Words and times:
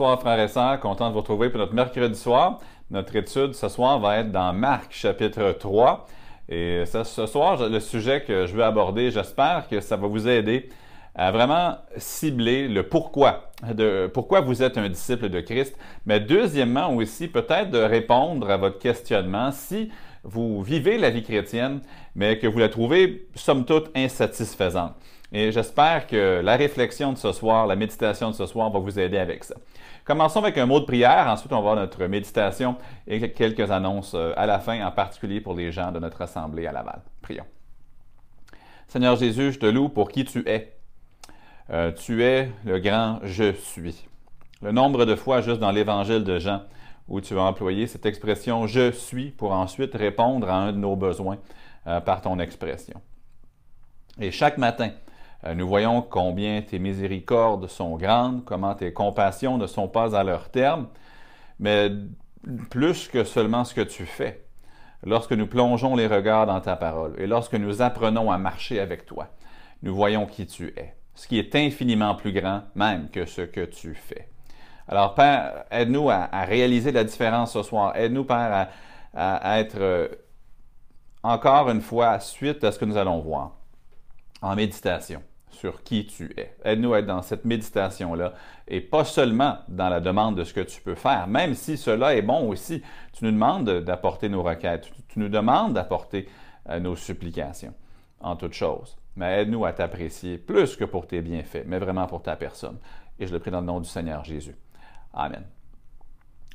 Bonsoir 0.00 0.18
frères 0.18 0.40
et 0.40 0.48
sœurs, 0.48 0.80
content 0.80 1.08
de 1.08 1.12
vous 1.12 1.20
retrouver 1.20 1.50
pour 1.50 1.58
notre 1.58 1.74
mercredi 1.74 2.18
soir. 2.18 2.58
Notre 2.90 3.14
étude 3.16 3.52
ce 3.52 3.68
soir 3.68 3.98
va 4.00 4.20
être 4.20 4.32
dans 4.32 4.50
Marc 4.54 4.94
chapitre 4.94 5.52
3. 5.52 6.06
Et 6.48 6.84
ce, 6.86 7.26
soir, 7.26 7.68
le 7.68 7.80
sujet 7.80 8.22
que 8.22 8.46
je 8.46 8.54
veux 8.54 8.64
aborder, 8.64 9.10
j'espère 9.10 9.68
que 9.68 9.78
ça 9.80 9.98
va 9.98 10.06
vous 10.06 10.26
aider 10.26 10.70
à 11.14 11.30
vraiment 11.30 11.76
cibler 11.98 12.66
le 12.66 12.84
pourquoi, 12.84 13.50
de 13.74 14.10
pourquoi 14.14 14.40
vous 14.40 14.62
êtes 14.62 14.78
un 14.78 14.88
disciple 14.88 15.28
de 15.28 15.42
Christ, 15.42 15.76
mais 16.06 16.18
deuxièmement 16.18 16.94
aussi 16.94 17.28
peut-être 17.28 17.70
de 17.70 17.82
répondre 17.82 18.48
à 18.48 18.56
votre 18.56 18.78
questionnement 18.78 19.52
si 19.52 19.90
vous 20.24 20.62
vivez 20.62 20.96
la 20.96 21.10
vie 21.10 21.22
chrétienne, 21.22 21.82
mais 22.14 22.38
que 22.38 22.46
vous 22.46 22.58
la 22.58 22.70
trouvez 22.70 23.28
somme 23.34 23.66
toute 23.66 23.90
insatisfaisante. 23.94 24.94
Et 25.32 25.52
j'espère 25.52 26.06
que 26.06 26.40
la 26.42 26.56
réflexion 26.56 27.12
de 27.12 27.18
ce 27.18 27.32
soir, 27.32 27.66
la 27.66 27.76
méditation 27.76 28.30
de 28.30 28.34
ce 28.34 28.46
soir 28.46 28.70
va 28.70 28.80
vous 28.80 28.98
aider 28.98 29.18
avec 29.18 29.44
ça. 29.44 29.54
Commençons 30.10 30.40
avec 30.40 30.58
un 30.58 30.66
mot 30.66 30.80
de 30.80 30.86
prière, 30.86 31.28
ensuite 31.28 31.52
on 31.52 31.58
va 31.58 31.60
voir 31.60 31.76
notre 31.76 32.04
méditation 32.06 32.74
et 33.06 33.30
quelques 33.30 33.70
annonces 33.70 34.14
euh, 34.16 34.32
à 34.36 34.44
la 34.44 34.58
fin, 34.58 34.84
en 34.84 34.90
particulier 34.90 35.40
pour 35.40 35.54
les 35.54 35.70
gens 35.70 35.92
de 35.92 36.00
notre 36.00 36.20
assemblée 36.20 36.66
à 36.66 36.72
Laval. 36.72 37.00
Prions. 37.22 37.44
Seigneur 38.88 39.14
Jésus, 39.14 39.52
je 39.52 39.60
te 39.60 39.66
loue 39.66 39.88
pour 39.88 40.10
qui 40.10 40.24
tu 40.24 40.42
es. 40.48 40.76
Euh, 41.70 41.92
tu 41.92 42.24
es 42.24 42.50
le 42.64 42.80
grand 42.80 43.20
je 43.22 43.52
suis. 43.52 44.04
Le 44.62 44.72
nombre 44.72 45.04
de 45.04 45.14
fois 45.14 45.42
juste 45.42 45.60
dans 45.60 45.70
l'évangile 45.70 46.24
de 46.24 46.40
Jean 46.40 46.62
où 47.06 47.20
tu 47.20 47.38
as 47.38 47.42
employé 47.42 47.86
cette 47.86 48.04
expression 48.04 48.66
je 48.66 48.90
suis 48.90 49.30
pour 49.30 49.52
ensuite 49.52 49.94
répondre 49.94 50.50
à 50.50 50.56
un 50.56 50.72
de 50.72 50.78
nos 50.78 50.96
besoins 50.96 51.38
euh, 51.86 52.00
par 52.00 52.20
ton 52.20 52.40
expression. 52.40 53.00
Et 54.20 54.32
chaque 54.32 54.58
matin, 54.58 54.90
nous 55.54 55.66
voyons 55.66 56.02
combien 56.02 56.60
tes 56.60 56.78
miséricordes 56.78 57.66
sont 57.66 57.96
grandes, 57.96 58.44
comment 58.44 58.74
tes 58.74 58.92
compassions 58.92 59.56
ne 59.56 59.66
sont 59.66 59.88
pas 59.88 60.14
à 60.14 60.22
leur 60.22 60.50
terme, 60.50 60.88
mais 61.58 61.90
plus 62.68 63.08
que 63.08 63.24
seulement 63.24 63.64
ce 63.64 63.74
que 63.74 63.80
tu 63.80 64.04
fais. 64.04 64.44
Lorsque 65.02 65.32
nous 65.32 65.46
plongeons 65.46 65.96
les 65.96 66.06
regards 66.06 66.46
dans 66.46 66.60
ta 66.60 66.76
parole 66.76 67.14
et 67.18 67.26
lorsque 67.26 67.54
nous 67.54 67.80
apprenons 67.80 68.30
à 68.30 68.36
marcher 68.36 68.80
avec 68.80 69.06
toi, 69.06 69.28
nous 69.82 69.94
voyons 69.94 70.26
qui 70.26 70.46
tu 70.46 70.74
es, 70.76 70.94
ce 71.14 71.26
qui 71.26 71.38
est 71.38 71.54
infiniment 71.54 72.14
plus 72.14 72.32
grand 72.32 72.62
même 72.74 73.08
que 73.08 73.24
ce 73.24 73.40
que 73.40 73.64
tu 73.64 73.94
fais. 73.94 74.28
Alors, 74.88 75.14
Père, 75.14 75.64
aide-nous 75.70 76.10
à, 76.10 76.26
réaliser 76.44 76.92
la 76.92 77.04
différence 77.04 77.52
ce 77.52 77.62
soir. 77.62 77.96
Aide-nous, 77.96 78.24
Père, 78.24 78.68
à, 79.14 79.36
à 79.36 79.60
être 79.60 79.78
euh, 79.78 80.08
encore 81.22 81.70
une 81.70 81.80
fois, 81.80 82.18
suite 82.20 82.64
à 82.64 82.72
ce 82.72 82.78
que 82.78 82.84
nous 82.84 82.96
allons 82.96 83.20
voir, 83.20 83.52
en 84.42 84.54
méditation 84.54 85.22
sur 85.50 85.82
qui 85.82 86.06
tu 86.06 86.32
es. 86.36 86.56
Aide-nous 86.64 86.94
à 86.94 87.00
être 87.00 87.06
dans 87.06 87.22
cette 87.22 87.44
méditation-là 87.44 88.32
et 88.68 88.80
pas 88.80 89.04
seulement 89.04 89.58
dans 89.68 89.88
la 89.88 90.00
demande 90.00 90.36
de 90.36 90.44
ce 90.44 90.54
que 90.54 90.60
tu 90.60 90.80
peux 90.80 90.94
faire, 90.94 91.26
même 91.26 91.54
si 91.54 91.76
cela 91.76 92.14
est 92.14 92.22
bon 92.22 92.48
aussi. 92.48 92.82
Tu 93.12 93.24
nous 93.24 93.32
demandes 93.32 93.80
d'apporter 93.80 94.28
nos 94.28 94.42
requêtes, 94.42 94.90
tu 95.08 95.18
nous 95.18 95.28
demandes 95.28 95.74
d'apporter 95.74 96.28
euh, 96.68 96.78
nos 96.80 96.96
supplications 96.96 97.74
en 98.20 98.36
toutes 98.36 98.54
choses. 98.54 98.96
Mais 99.16 99.42
aide-nous 99.42 99.64
à 99.64 99.72
t'apprécier 99.72 100.38
plus 100.38 100.76
que 100.76 100.84
pour 100.84 101.06
tes 101.06 101.20
bienfaits, 101.20 101.64
mais 101.66 101.78
vraiment 101.78 102.06
pour 102.06 102.22
ta 102.22 102.36
personne. 102.36 102.78
Et 103.18 103.26
je 103.26 103.32
le 103.32 103.38
prie 103.38 103.50
dans 103.50 103.60
le 103.60 103.66
nom 103.66 103.80
du 103.80 103.88
Seigneur 103.88 104.24
Jésus. 104.24 104.56
Amen. 105.12 105.44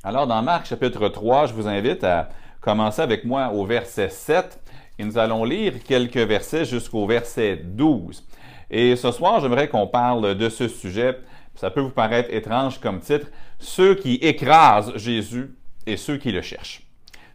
Alors, 0.02 0.26
dans 0.26 0.42
Marc 0.42 0.66
chapitre 0.66 1.08
3, 1.08 1.46
je 1.46 1.52
vous 1.52 1.68
invite 1.68 2.04
à 2.04 2.28
commencer 2.60 3.02
avec 3.02 3.24
moi 3.24 3.50
au 3.50 3.64
verset 3.64 4.08
7 4.08 4.60
et 4.98 5.04
nous 5.04 5.18
allons 5.18 5.44
lire 5.44 5.82
quelques 5.84 6.16
versets 6.16 6.64
jusqu'au 6.64 7.06
verset 7.06 7.56
12. 7.56 8.26
Et 8.70 8.96
ce 8.96 9.12
soir, 9.12 9.40
j'aimerais 9.40 9.68
qu'on 9.68 9.86
parle 9.86 10.34
de 10.34 10.48
ce 10.48 10.68
sujet. 10.68 11.18
Ça 11.54 11.70
peut 11.70 11.80
vous 11.80 11.90
paraître 11.90 12.32
étrange 12.32 12.80
comme 12.80 13.00
titre. 13.00 13.28
Ceux 13.58 13.94
qui 13.94 14.14
écrasent 14.16 14.96
Jésus 14.96 15.54
et 15.86 15.96
ceux 15.96 16.16
qui 16.16 16.32
le 16.32 16.42
cherchent. 16.42 16.82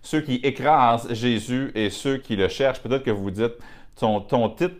Ceux 0.01 0.21
qui 0.21 0.35
écrasent 0.43 1.11
Jésus 1.13 1.71
et 1.75 1.89
ceux 1.89 2.17
qui 2.17 2.35
le 2.35 2.47
cherchent. 2.47 2.81
Peut-être 2.81 3.03
que 3.03 3.11
vous 3.11 3.23
vous 3.23 3.31
dites, 3.31 3.53
ton, 3.99 4.19
ton 4.19 4.49
titre, 4.49 4.75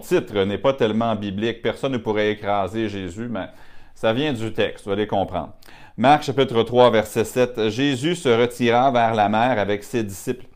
titre 0.00 0.44
n'est 0.44 0.58
pas 0.58 0.74
tellement 0.74 1.14
biblique. 1.14 1.62
Personne 1.62 1.92
ne 1.92 1.98
pourrait 1.98 2.32
écraser 2.32 2.88
Jésus, 2.88 3.28
mais 3.28 3.46
ça 3.94 4.12
vient 4.12 4.32
du 4.32 4.52
texte, 4.52 4.84
vous 4.84 4.90
allez 4.90 5.06
comprendre. 5.06 5.52
Marc 5.96 6.24
chapitre 6.24 6.62
3, 6.62 6.90
verset 6.90 7.24
7. 7.24 7.68
Jésus 7.68 8.16
se 8.16 8.28
retira 8.28 8.90
vers 8.90 9.14
la 9.14 9.28
mer 9.28 9.58
avec 9.58 9.84
ses 9.84 10.02
disciples. 10.02 10.46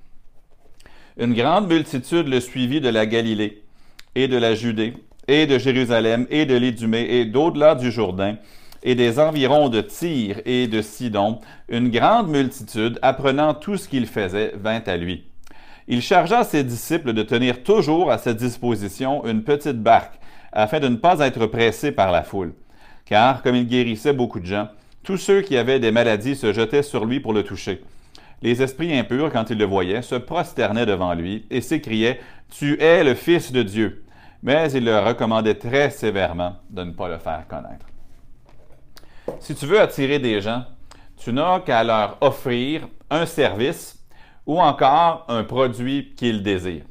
Une 1.17 1.35
grande 1.35 1.69
multitude 1.69 2.29
le 2.29 2.41
suivit 2.41 2.81
de 2.81 2.89
la 2.89 3.07
Galilée 3.07 3.63
et 4.15 4.27
de 4.27 4.37
la 4.37 4.55
Judée 4.55 4.95
et 5.29 5.47
de 5.47 5.59
Jérusalem, 5.59 6.27
et 6.31 6.47
de 6.47 6.57
l'Idumée, 6.57 7.07
et 7.09 7.27
d'au-delà 7.27 7.75
du 7.75 7.93
Jourdain, 7.93 8.37
et 8.83 8.95
des 8.95 9.19
environs 9.21 9.69
de 9.69 9.83
Tyr 9.83 10.41
et 10.47 10.67
de 10.67 10.81
Sidon, 10.81 11.41
une 11.69 11.91
grande 11.91 12.29
multitude, 12.29 12.99
apprenant 13.03 13.53
tout 13.55 13.77
ce 13.77 13.89
qu'il 13.89 14.07
faisait, 14.07 14.55
vint 14.57 14.83
à 14.87 14.97
lui. 14.97 15.25
Il 15.87 16.03
chargea 16.03 16.45
ses 16.45 16.65
disciples 16.65 17.13
de 17.13 17.23
tenir 17.23 17.63
toujours 17.63 18.11
à 18.11 18.19
sa 18.19 18.33
disposition 18.33 19.27
une 19.27 19.43
petite 19.43 19.83
barque, 19.83 20.19
afin 20.53 20.81
de 20.81 20.89
ne 20.89 20.97
pas 20.97 21.21
être 21.21 21.47
pressés 21.47 21.93
par 21.93 22.11
la 22.11 22.23
foule. 22.23 22.55
Car, 23.05 23.43
comme 23.43 23.57
il 23.57 23.67
guérissait 23.67 24.13
beaucoup 24.13 24.41
de 24.41 24.47
gens, 24.47 24.69
tous 25.03 25.19
ceux 25.19 25.43
qui 25.43 25.57
avaient 25.57 25.81
des 25.81 25.93
maladies 25.93 26.37
se 26.37 26.53
jetaient 26.53 26.83
sur 26.83 27.05
lui 27.05 27.21
pour 27.21 27.33
le 27.33 27.43
toucher. 27.43 27.83
Les 28.41 28.63
esprits 28.63 28.97
impurs, 28.97 29.33
quand 29.33 29.51
ils 29.51 29.59
le 29.59 29.65
voyaient, 29.65 30.03
se 30.03 30.15
prosternaient 30.15 30.87
devant 30.87 31.15
lui 31.15 31.47
et 31.51 31.61
s'écriaient, 31.61 32.21
Tu 32.51 32.81
es 32.81 33.03
le 33.03 33.15
Fils 33.15 33.53
de 33.53 33.63
Dieu 33.63 34.05
mais 34.43 34.71
il 34.73 34.85
leur 34.85 35.07
recommandait 35.07 35.55
très 35.55 35.91
sévèrement 35.91 36.57
de 36.71 36.85
ne 36.85 36.93
pas 36.93 37.09
le 37.09 37.19
faire 37.19 37.45
connaître. 37.49 37.87
Si 39.41 39.55
tu 39.55 39.67
veux 39.67 39.81
attirer 39.81 40.19
des 40.19 40.41
gens, 40.41 40.65
tu 41.17 41.33
n'as 41.33 41.61
qu'à 41.61 41.85
leur 41.85 42.17
offrir 42.21 42.89
un 43.11 43.27
service 43.27 43.99
ou 44.47 44.61
encore 44.61 45.25
un 45.29 45.45
produit 45.45 46.15
qu'ils 46.17 46.43
désirent. 46.43 46.85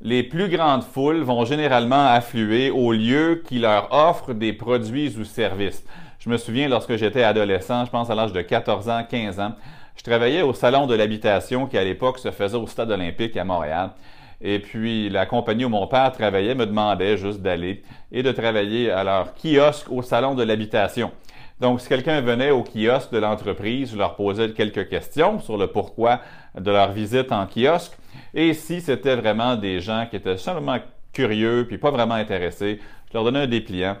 Les 0.00 0.22
plus 0.22 0.48
grandes 0.48 0.82
foules 0.82 1.22
vont 1.22 1.44
généralement 1.44 2.06
affluer 2.06 2.70
au 2.70 2.92
lieu 2.92 3.42
qui 3.46 3.58
leur 3.58 3.92
offre 3.92 4.32
des 4.32 4.52
produits 4.52 5.16
ou 5.16 5.24
services. 5.24 5.84
Je 6.18 6.28
me 6.28 6.36
souviens 6.36 6.68
lorsque 6.68 6.96
j'étais 6.96 7.22
adolescent, 7.22 7.84
je 7.84 7.90
pense 7.90 8.10
à 8.10 8.14
l'âge 8.14 8.32
de 8.32 8.42
14 8.42 8.88
ans, 8.88 9.04
15 9.08 9.38
ans, 9.38 9.52
je 9.96 10.02
travaillais 10.02 10.42
au 10.42 10.54
salon 10.54 10.86
de 10.86 10.94
l'habitation 10.94 11.66
qui 11.66 11.78
à 11.78 11.84
l'époque 11.84 12.18
se 12.18 12.30
faisait 12.30 12.56
au 12.56 12.66
stade 12.66 12.90
olympique 12.90 13.36
à 13.36 13.44
Montréal. 13.44 13.90
Et 14.42 14.58
puis, 14.58 15.08
la 15.08 15.24
compagnie 15.24 15.64
où 15.64 15.68
mon 15.68 15.86
père 15.86 16.10
travaillait 16.10 16.56
me 16.56 16.66
demandait 16.66 17.16
juste 17.16 17.40
d'aller 17.40 17.82
et 18.10 18.22
de 18.22 18.32
travailler 18.32 18.90
à 18.90 19.04
leur 19.04 19.34
kiosque 19.34 19.90
au 19.90 20.02
salon 20.02 20.34
de 20.34 20.42
l'habitation. 20.42 21.12
Donc, 21.60 21.80
si 21.80 21.88
quelqu'un 21.88 22.20
venait 22.20 22.50
au 22.50 22.64
kiosque 22.64 23.12
de 23.12 23.18
l'entreprise, 23.18 23.92
je 23.92 23.96
leur 23.96 24.16
posais 24.16 24.50
quelques 24.50 24.88
questions 24.88 25.38
sur 25.38 25.56
le 25.56 25.68
pourquoi 25.68 26.20
de 26.58 26.70
leur 26.72 26.90
visite 26.90 27.30
en 27.30 27.46
kiosque. 27.46 27.96
Et 28.34 28.52
si 28.52 28.80
c'était 28.80 29.14
vraiment 29.14 29.54
des 29.54 29.80
gens 29.80 30.06
qui 30.10 30.16
étaient 30.16 30.36
simplement 30.36 30.78
curieux 31.12 31.64
puis 31.68 31.78
pas 31.78 31.92
vraiment 31.92 32.14
intéressés, 32.14 32.80
je 33.08 33.14
leur 33.14 33.22
donnais 33.22 33.42
un 33.42 33.46
dépliant. 33.46 33.96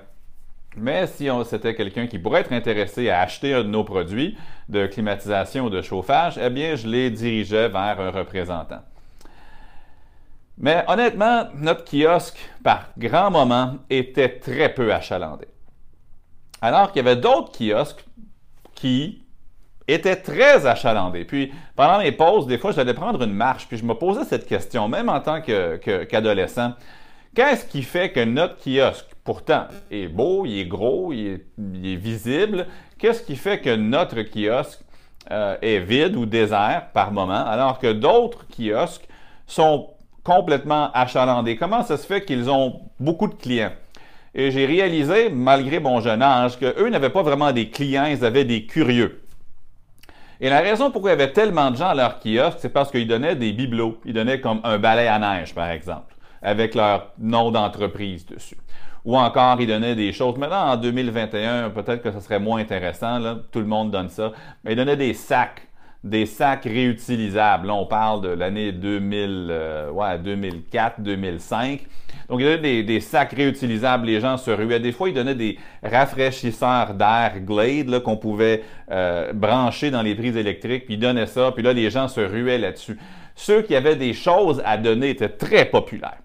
Mais 0.76 1.06
si 1.06 1.28
c'était 1.44 1.76
quelqu'un 1.76 2.08
qui 2.08 2.18
pourrait 2.18 2.40
être 2.40 2.52
intéressé 2.52 3.10
à 3.10 3.20
acheter 3.20 3.54
un 3.54 3.62
de 3.62 3.68
nos 3.68 3.84
produits 3.84 4.36
de 4.68 4.86
climatisation 4.86 5.66
ou 5.66 5.70
de 5.70 5.82
chauffage, 5.82 6.40
eh 6.42 6.50
bien, 6.50 6.74
je 6.74 6.88
les 6.88 7.10
dirigeais 7.10 7.68
vers 7.68 8.00
un 8.00 8.10
représentant. 8.10 8.80
Mais 10.58 10.84
honnêtement, 10.86 11.48
notre 11.54 11.84
kiosque, 11.84 12.38
par 12.62 12.88
grand 12.98 13.30
moment, 13.30 13.76
était 13.90 14.38
très 14.38 14.72
peu 14.72 14.92
achalandé. 14.92 15.46
Alors 16.60 16.92
qu'il 16.92 17.04
y 17.04 17.08
avait 17.08 17.20
d'autres 17.20 17.52
kiosques 17.52 18.04
qui 18.74 19.22
étaient 19.88 20.16
très 20.16 20.66
achalandés. 20.66 21.24
Puis, 21.24 21.52
pendant 21.74 21.98
mes 21.98 22.12
pauses, 22.12 22.46
des 22.46 22.58
fois, 22.58 22.72
j'allais 22.72 22.94
prendre 22.94 23.22
une 23.22 23.32
marche, 23.32 23.66
puis 23.66 23.76
je 23.76 23.84
me 23.84 23.94
posais 23.94 24.24
cette 24.24 24.46
question, 24.46 24.88
même 24.88 25.08
en 25.08 25.20
tant 25.20 25.40
qu'adolescent. 25.40 26.72
Qu'est-ce 27.34 27.64
qui 27.64 27.82
fait 27.82 28.12
que 28.12 28.20
notre 28.20 28.56
kiosque, 28.56 29.06
pourtant, 29.24 29.66
est 29.90 30.08
beau, 30.08 30.44
il 30.44 30.60
est 30.60 30.66
gros, 30.66 31.12
il 31.12 31.40
est, 31.58 31.96
visible, 31.96 32.66
qu'est-ce 32.98 33.22
qui 33.22 33.36
fait 33.36 33.60
que 33.60 33.74
notre 33.74 34.22
kiosque 34.22 34.80
euh, 35.30 35.56
est 35.62 35.78
vide 35.78 36.16
ou 36.16 36.26
désert 36.26 36.88
par 36.92 37.10
moment, 37.10 37.44
alors 37.46 37.78
que 37.78 37.90
d'autres 37.92 38.44
kiosques 38.48 39.08
sont 39.46 39.91
complètement 40.24 40.90
achalandés. 40.92 41.56
Comment 41.56 41.82
ça 41.82 41.96
se 41.96 42.06
fait 42.06 42.24
qu'ils 42.24 42.50
ont 42.50 42.80
beaucoup 43.00 43.26
de 43.26 43.34
clients? 43.34 43.72
Et 44.34 44.50
j'ai 44.50 44.64
réalisé, 44.64 45.28
malgré 45.30 45.78
mon 45.78 46.00
jeune 46.00 46.22
âge, 46.22 46.58
qu'eux 46.58 46.88
n'avaient 46.88 47.10
pas 47.10 47.22
vraiment 47.22 47.52
des 47.52 47.68
clients, 47.68 48.06
ils 48.06 48.24
avaient 48.24 48.44
des 48.44 48.64
curieux. 48.64 49.22
Et 50.40 50.48
la 50.48 50.60
raison 50.60 50.90
pourquoi 50.90 51.10
il 51.10 51.18
y 51.18 51.22
avait 51.22 51.32
tellement 51.32 51.70
de 51.70 51.76
gens 51.76 51.88
à 51.88 51.94
leur 51.94 52.18
kiosque, 52.18 52.58
c'est 52.60 52.72
parce 52.72 52.90
qu'ils 52.90 53.06
donnaient 53.06 53.36
des 53.36 53.52
bibelots. 53.52 54.00
Ils 54.04 54.14
donnaient 54.14 54.40
comme 54.40 54.60
un 54.64 54.78
balai 54.78 55.06
à 55.06 55.18
neige, 55.18 55.54
par 55.54 55.70
exemple, 55.70 56.14
avec 56.40 56.74
leur 56.74 57.12
nom 57.18 57.50
d'entreprise 57.50 58.26
dessus. 58.26 58.56
Ou 59.04 59.16
encore, 59.16 59.60
ils 59.60 59.66
donnaient 59.66 59.94
des 59.94 60.12
choses. 60.12 60.36
Maintenant, 60.38 60.72
en 60.72 60.76
2021, 60.76 61.70
peut-être 61.70 62.02
que 62.02 62.10
ce 62.10 62.20
serait 62.20 62.40
moins 62.40 62.60
intéressant, 62.60 63.20
tout 63.50 63.58
le 63.58 63.66
monde 63.66 63.90
donne 63.90 64.08
ça. 64.08 64.32
Mais 64.64 64.72
ils 64.72 64.76
donnaient 64.76 64.96
des 64.96 65.14
sacs 65.14 65.68
des 66.04 66.26
sacs 66.26 66.64
réutilisables. 66.64 67.68
Là, 67.68 67.74
on 67.74 67.86
parle 67.86 68.22
de 68.22 68.28
l'année 68.28 68.72
2000, 68.72 69.90
ouais, 69.92 70.18
2004, 70.18 71.00
2005. 71.00 71.86
Donc, 72.28 72.40
il 72.40 72.46
y 72.46 72.48
avait 72.48 72.82
des, 72.82 73.00
sacs 73.00 73.32
réutilisables, 73.32 74.06
les 74.06 74.20
gens 74.20 74.36
se 74.36 74.50
ruaient. 74.50 74.80
Des 74.80 74.92
fois, 74.92 75.08
ils 75.10 75.14
donnaient 75.14 75.34
des 75.34 75.58
rafraîchisseurs 75.82 76.94
d'air 76.94 77.34
Glade 77.40 78.02
qu'on 78.02 78.16
pouvait 78.16 78.62
euh, 78.90 79.34
brancher 79.34 79.90
dans 79.90 80.00
les 80.00 80.14
prises 80.14 80.36
électriques, 80.36 80.86
puis 80.86 80.94
ils 80.94 81.00
donnaient 81.00 81.26
ça, 81.26 81.52
puis 81.52 81.62
là, 81.62 81.74
les 81.74 81.90
gens 81.90 82.08
se 82.08 82.20
ruaient 82.20 82.56
là-dessus. 82.56 82.98
Ceux 83.34 83.60
qui 83.60 83.76
avaient 83.76 83.96
des 83.96 84.14
choses 84.14 84.62
à 84.64 84.76
donner 84.78 85.10
étaient 85.10 85.28
très 85.28 85.66
populaires. 85.66 86.22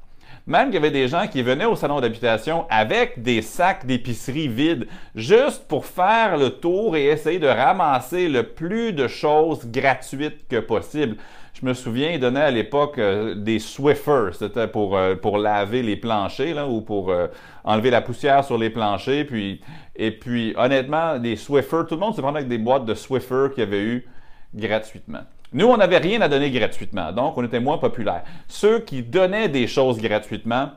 Même 0.47 0.67
qu'il 0.67 0.75
y 0.75 0.77
avait 0.77 0.91
des 0.91 1.09
gens 1.09 1.27
qui 1.27 1.41
venaient 1.41 1.65
au 1.65 1.75
salon 1.75 1.99
d'habitation 1.99 2.65
avec 2.69 3.21
des 3.21 3.41
sacs 3.41 3.85
d'épicerie 3.85 4.47
vides, 4.47 4.87
juste 5.13 5.67
pour 5.67 5.85
faire 5.85 6.37
le 6.37 6.51
tour 6.51 6.95
et 6.95 7.07
essayer 7.07 7.37
de 7.37 7.47
ramasser 7.47 8.29
le 8.29 8.43
plus 8.43 8.93
de 8.93 9.09
choses 9.09 9.69
gratuites 9.69 10.47
que 10.47 10.61
possible. 10.61 11.17
Je 11.59 11.65
me 11.65 11.73
souviens, 11.73 12.11
ils 12.11 12.19
donnaient 12.19 12.39
à 12.39 12.51
l'époque 12.51 12.97
euh, 12.97 13.35
des 13.35 13.59
Swiffers, 13.59 14.35
c'était 14.35 14.69
pour, 14.69 14.95
euh, 14.95 15.15
pour 15.15 15.37
laver 15.37 15.83
les 15.83 15.97
planchers 15.97 16.55
là, 16.55 16.65
ou 16.65 16.79
pour 16.79 17.09
euh, 17.09 17.27
enlever 17.65 17.89
la 17.89 18.01
poussière 18.01 18.45
sur 18.45 18.57
les 18.57 18.69
planchers. 18.69 19.25
Puis, 19.25 19.59
et 19.97 20.11
puis, 20.11 20.53
honnêtement, 20.55 21.19
des 21.19 21.35
Swiffers, 21.35 21.87
tout 21.89 21.95
le 21.95 21.99
monde 21.99 22.15
se 22.15 22.21
prenait 22.21 22.37
avec 22.37 22.47
des 22.47 22.59
boîtes 22.59 22.85
de 22.85 22.93
Swiffer 22.93 23.47
qu'il 23.53 23.63
y 23.65 23.67
avait 23.67 23.83
eu 23.83 24.07
gratuitement. 24.53 25.23
Nous, 25.53 25.65
on 25.65 25.77
n'avait 25.77 25.97
rien 25.97 26.21
à 26.21 26.27
donner 26.27 26.51
gratuitement, 26.51 27.11
donc 27.11 27.37
on 27.37 27.43
était 27.43 27.59
moins 27.59 27.77
populaires. 27.77 28.23
Ceux 28.47 28.79
qui 28.79 29.01
donnaient 29.01 29.47
des 29.47 29.67
choses 29.67 29.99
gratuitement, 29.99 30.71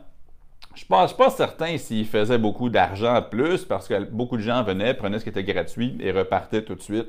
je 0.75 0.85
ne 0.89 1.07
suis 1.07 1.17
pas 1.17 1.31
certain 1.31 1.77
s'ils 1.77 2.07
faisaient 2.07 2.39
beaucoup 2.39 2.69
d'argent 2.69 3.21
plus 3.29 3.65
parce 3.65 3.89
que 3.89 4.05
beaucoup 4.05 4.37
de 4.37 4.43
gens 4.43 4.62
venaient, 4.62 4.95
prenaient 4.95 5.19
ce 5.19 5.25
qui 5.25 5.31
était 5.31 5.43
gratuit 5.43 5.97
et 6.00 6.12
repartaient 6.12 6.62
tout 6.62 6.77
de 6.77 6.83
suite. 6.83 7.09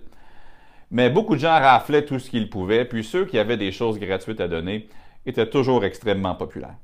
Mais 0.90 1.10
beaucoup 1.10 1.36
de 1.36 1.40
gens 1.40 1.60
raflaient 1.60 2.04
tout 2.04 2.20
ce 2.20 2.30
qu'ils 2.30 2.50
pouvaient, 2.50 2.84
puis 2.84 3.04
ceux 3.04 3.26
qui 3.26 3.38
avaient 3.38 3.58
des 3.58 3.72
choses 3.72 4.00
gratuites 4.00 4.42
à 4.42 4.48
donner 4.48 4.90
étaient 5.26 5.48
toujours 5.48 5.86
extrêmement 5.86 6.36
populaires. 6.36 6.76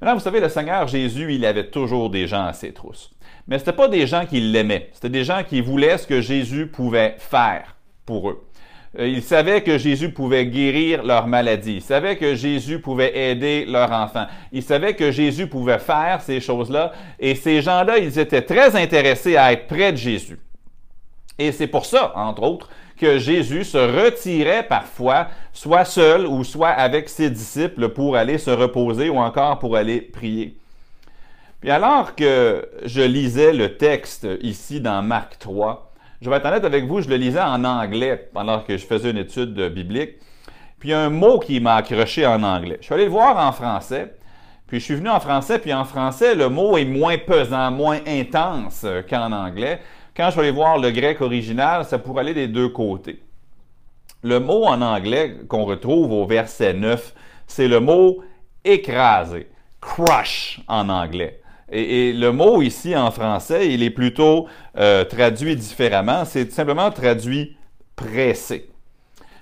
Maintenant, 0.00 0.14
vous 0.14 0.22
savez, 0.22 0.40
le 0.40 0.48
Seigneur 0.48 0.86
Jésus, 0.86 1.34
il 1.34 1.44
avait 1.44 1.68
toujours 1.68 2.10
des 2.10 2.28
gens 2.28 2.44
à 2.44 2.52
ses 2.52 2.72
trousses. 2.72 3.10
Mais 3.48 3.58
ce 3.58 3.64
n'était 3.64 3.76
pas 3.76 3.88
des 3.88 4.06
gens 4.06 4.24
qui 4.26 4.40
l'aimaient, 4.40 4.90
c'était 4.92 5.10
des 5.10 5.24
gens 5.24 5.42
qui 5.42 5.60
voulaient 5.60 5.98
ce 5.98 6.06
que 6.06 6.20
Jésus 6.20 6.68
pouvait 6.68 7.16
faire 7.18 7.76
pour 8.04 8.30
eux. 8.30 8.45
Euh, 8.98 9.08
ils 9.08 9.22
savaient 9.22 9.62
que 9.62 9.78
Jésus 9.78 10.10
pouvait 10.10 10.46
guérir 10.46 11.04
leur 11.04 11.26
maladie. 11.26 11.76
Ils 11.76 11.82
savaient 11.82 12.16
que 12.16 12.34
Jésus 12.34 12.80
pouvait 12.80 13.16
aider 13.30 13.64
leurs 13.66 13.92
enfants. 13.92 14.26
Ils 14.52 14.62
savaient 14.62 14.94
que 14.94 15.10
Jésus 15.10 15.46
pouvait 15.46 15.78
faire 15.78 16.20
ces 16.22 16.40
choses-là. 16.40 16.92
Et 17.18 17.34
ces 17.34 17.62
gens-là, 17.62 17.98
ils 17.98 18.18
étaient 18.18 18.42
très 18.42 18.74
intéressés 18.76 19.36
à 19.36 19.52
être 19.52 19.66
près 19.66 19.92
de 19.92 19.96
Jésus. 19.96 20.38
Et 21.38 21.52
c'est 21.52 21.66
pour 21.66 21.84
ça, 21.84 22.12
entre 22.16 22.42
autres, 22.42 22.70
que 22.96 23.18
Jésus 23.18 23.64
se 23.64 23.76
retirait 23.76 24.62
parfois, 24.62 25.28
soit 25.52 25.84
seul 25.84 26.26
ou 26.26 26.44
soit 26.44 26.70
avec 26.70 27.10
ses 27.10 27.28
disciples 27.28 27.90
pour 27.90 28.16
aller 28.16 28.38
se 28.38 28.50
reposer 28.50 29.10
ou 29.10 29.18
encore 29.18 29.58
pour 29.58 29.76
aller 29.76 30.00
prier. 30.00 30.56
Puis 31.60 31.70
alors 31.70 32.14
que 32.14 32.66
je 32.84 33.02
lisais 33.02 33.52
le 33.52 33.76
texte 33.76 34.26
ici 34.40 34.80
dans 34.80 35.02
Marc 35.02 35.38
3, 35.38 35.85
je 36.26 36.30
vais 36.32 36.38
être 36.38 36.46
honnête 36.46 36.64
avec 36.64 36.86
vous, 36.86 37.02
je 37.02 37.08
le 37.08 37.14
lisais 37.14 37.40
en 37.40 37.62
anglais 37.62 38.28
pendant 38.34 38.58
que 38.58 38.76
je 38.76 38.84
faisais 38.84 39.12
une 39.12 39.18
étude 39.18 39.54
biblique. 39.68 40.14
Puis 40.80 40.88
il 40.88 40.90
y 40.90 40.94
a 40.94 40.98
un 41.02 41.08
mot 41.08 41.38
qui 41.38 41.60
m'a 41.60 41.76
accroché 41.76 42.26
en 42.26 42.42
anglais. 42.42 42.78
Je 42.80 42.86
suis 42.86 42.94
allé 42.94 43.04
le 43.04 43.10
voir 43.10 43.38
en 43.38 43.52
français. 43.52 44.12
Puis 44.66 44.80
je 44.80 44.84
suis 44.86 44.96
venu 44.96 45.08
en 45.08 45.20
français, 45.20 45.60
puis 45.60 45.72
en 45.72 45.84
français, 45.84 46.34
le 46.34 46.48
mot 46.48 46.76
est 46.76 46.84
moins 46.84 47.16
pesant, 47.16 47.70
moins 47.70 48.00
intense 48.08 48.84
qu'en 49.08 49.30
anglais. 49.30 49.78
Quand 50.16 50.30
je 50.30 50.34
vais 50.34 50.42
aller 50.42 50.50
voir 50.50 50.78
le 50.78 50.90
grec 50.90 51.20
original, 51.20 51.84
ça 51.84 52.00
pourrait 52.00 52.22
aller 52.22 52.34
des 52.34 52.48
deux 52.48 52.70
côtés. 52.70 53.22
Le 54.24 54.40
mot 54.40 54.64
en 54.64 54.82
anglais 54.82 55.36
qu'on 55.46 55.64
retrouve 55.64 56.10
au 56.10 56.26
verset 56.26 56.72
9, 56.72 57.14
c'est 57.46 57.68
le 57.68 57.78
mot 57.78 58.24
écraser, 58.64 59.48
crush 59.80 60.60
en 60.66 60.88
anglais. 60.88 61.40
Et, 61.70 62.12
le 62.12 62.30
mot 62.32 62.62
ici 62.62 62.96
en 62.96 63.10
français, 63.10 63.72
il 63.72 63.82
est 63.82 63.90
plutôt 63.90 64.46
euh, 64.78 65.04
traduit 65.04 65.56
différemment. 65.56 66.24
C'est 66.24 66.52
simplement 66.52 66.90
traduit 66.90 67.56
pressé. 67.96 68.70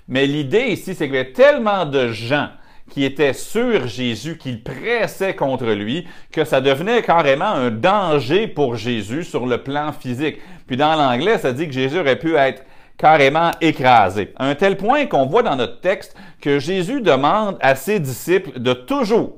Mais 0.07 0.25
l'idée 0.25 0.67
ici, 0.67 0.95
c'est 0.95 1.05
qu'il 1.05 1.15
y 1.15 1.19
avait 1.19 1.33
tellement 1.33 1.85
de 1.85 2.11
gens 2.11 2.49
qui 2.89 3.03
était 3.03 3.33
sur 3.33 3.87
Jésus, 3.87 4.37
qu'il 4.37 4.63
pressait 4.63 5.35
contre 5.35 5.65
lui, 5.71 6.07
que 6.31 6.45
ça 6.45 6.61
devenait 6.61 7.01
carrément 7.01 7.45
un 7.45 7.71
danger 7.71 8.47
pour 8.47 8.75
Jésus 8.75 9.23
sur 9.23 9.47
le 9.47 9.63
plan 9.63 9.91
physique. 9.91 10.37
Puis 10.67 10.77
dans 10.77 10.95
l'anglais, 10.95 11.39
ça 11.39 11.51
dit 11.51 11.67
que 11.67 11.73
Jésus 11.73 11.99
aurait 11.99 12.19
pu 12.19 12.35
être 12.35 12.63
carrément 12.97 13.51
écrasé. 13.59 14.33
À 14.37 14.47
un 14.47 14.55
tel 14.55 14.77
point 14.77 15.07
qu'on 15.07 15.25
voit 15.25 15.43
dans 15.43 15.55
notre 15.55 15.81
texte 15.81 16.15
que 16.41 16.59
Jésus 16.59 17.01
demande 17.01 17.57
à 17.59 17.75
ses 17.75 17.99
disciples 17.99 18.59
de 18.59 18.73
toujours 18.73 19.37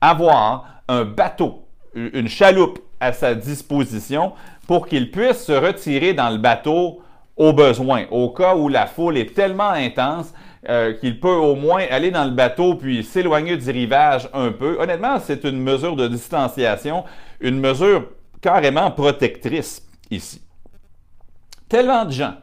avoir 0.00 0.82
un 0.88 1.04
bateau, 1.04 1.65
une 1.96 2.28
chaloupe 2.28 2.78
à 3.00 3.12
sa 3.12 3.34
disposition 3.34 4.32
pour 4.66 4.86
qu'ils 4.86 5.10
puissent 5.10 5.44
se 5.44 5.52
retirer 5.52 6.12
dans 6.12 6.30
le 6.30 6.38
bateau 6.38 7.00
au 7.36 7.52
besoin, 7.52 8.06
au 8.10 8.30
cas 8.30 8.54
où 8.54 8.68
la 8.68 8.86
foule 8.86 9.18
est 9.18 9.34
tellement 9.34 9.70
intense 9.70 10.32
euh, 10.68 10.94
qu'il 10.94 11.20
peut 11.20 11.28
au 11.28 11.54
moins 11.54 11.84
aller 11.90 12.10
dans 12.10 12.24
le 12.24 12.30
bateau 12.30 12.74
puis 12.74 13.04
s'éloigner 13.04 13.56
du 13.56 13.70
rivage 13.70 14.28
un 14.32 14.50
peu. 14.50 14.76
Honnêtement, 14.80 15.18
c'est 15.20 15.44
une 15.44 15.60
mesure 15.60 15.96
de 15.96 16.08
distanciation, 16.08 17.04
une 17.40 17.60
mesure 17.60 18.08
carrément 18.40 18.90
protectrice 18.90 19.82
ici. 20.10 20.42
Tellement 21.68 22.04
de 22.04 22.12
gens 22.12 22.34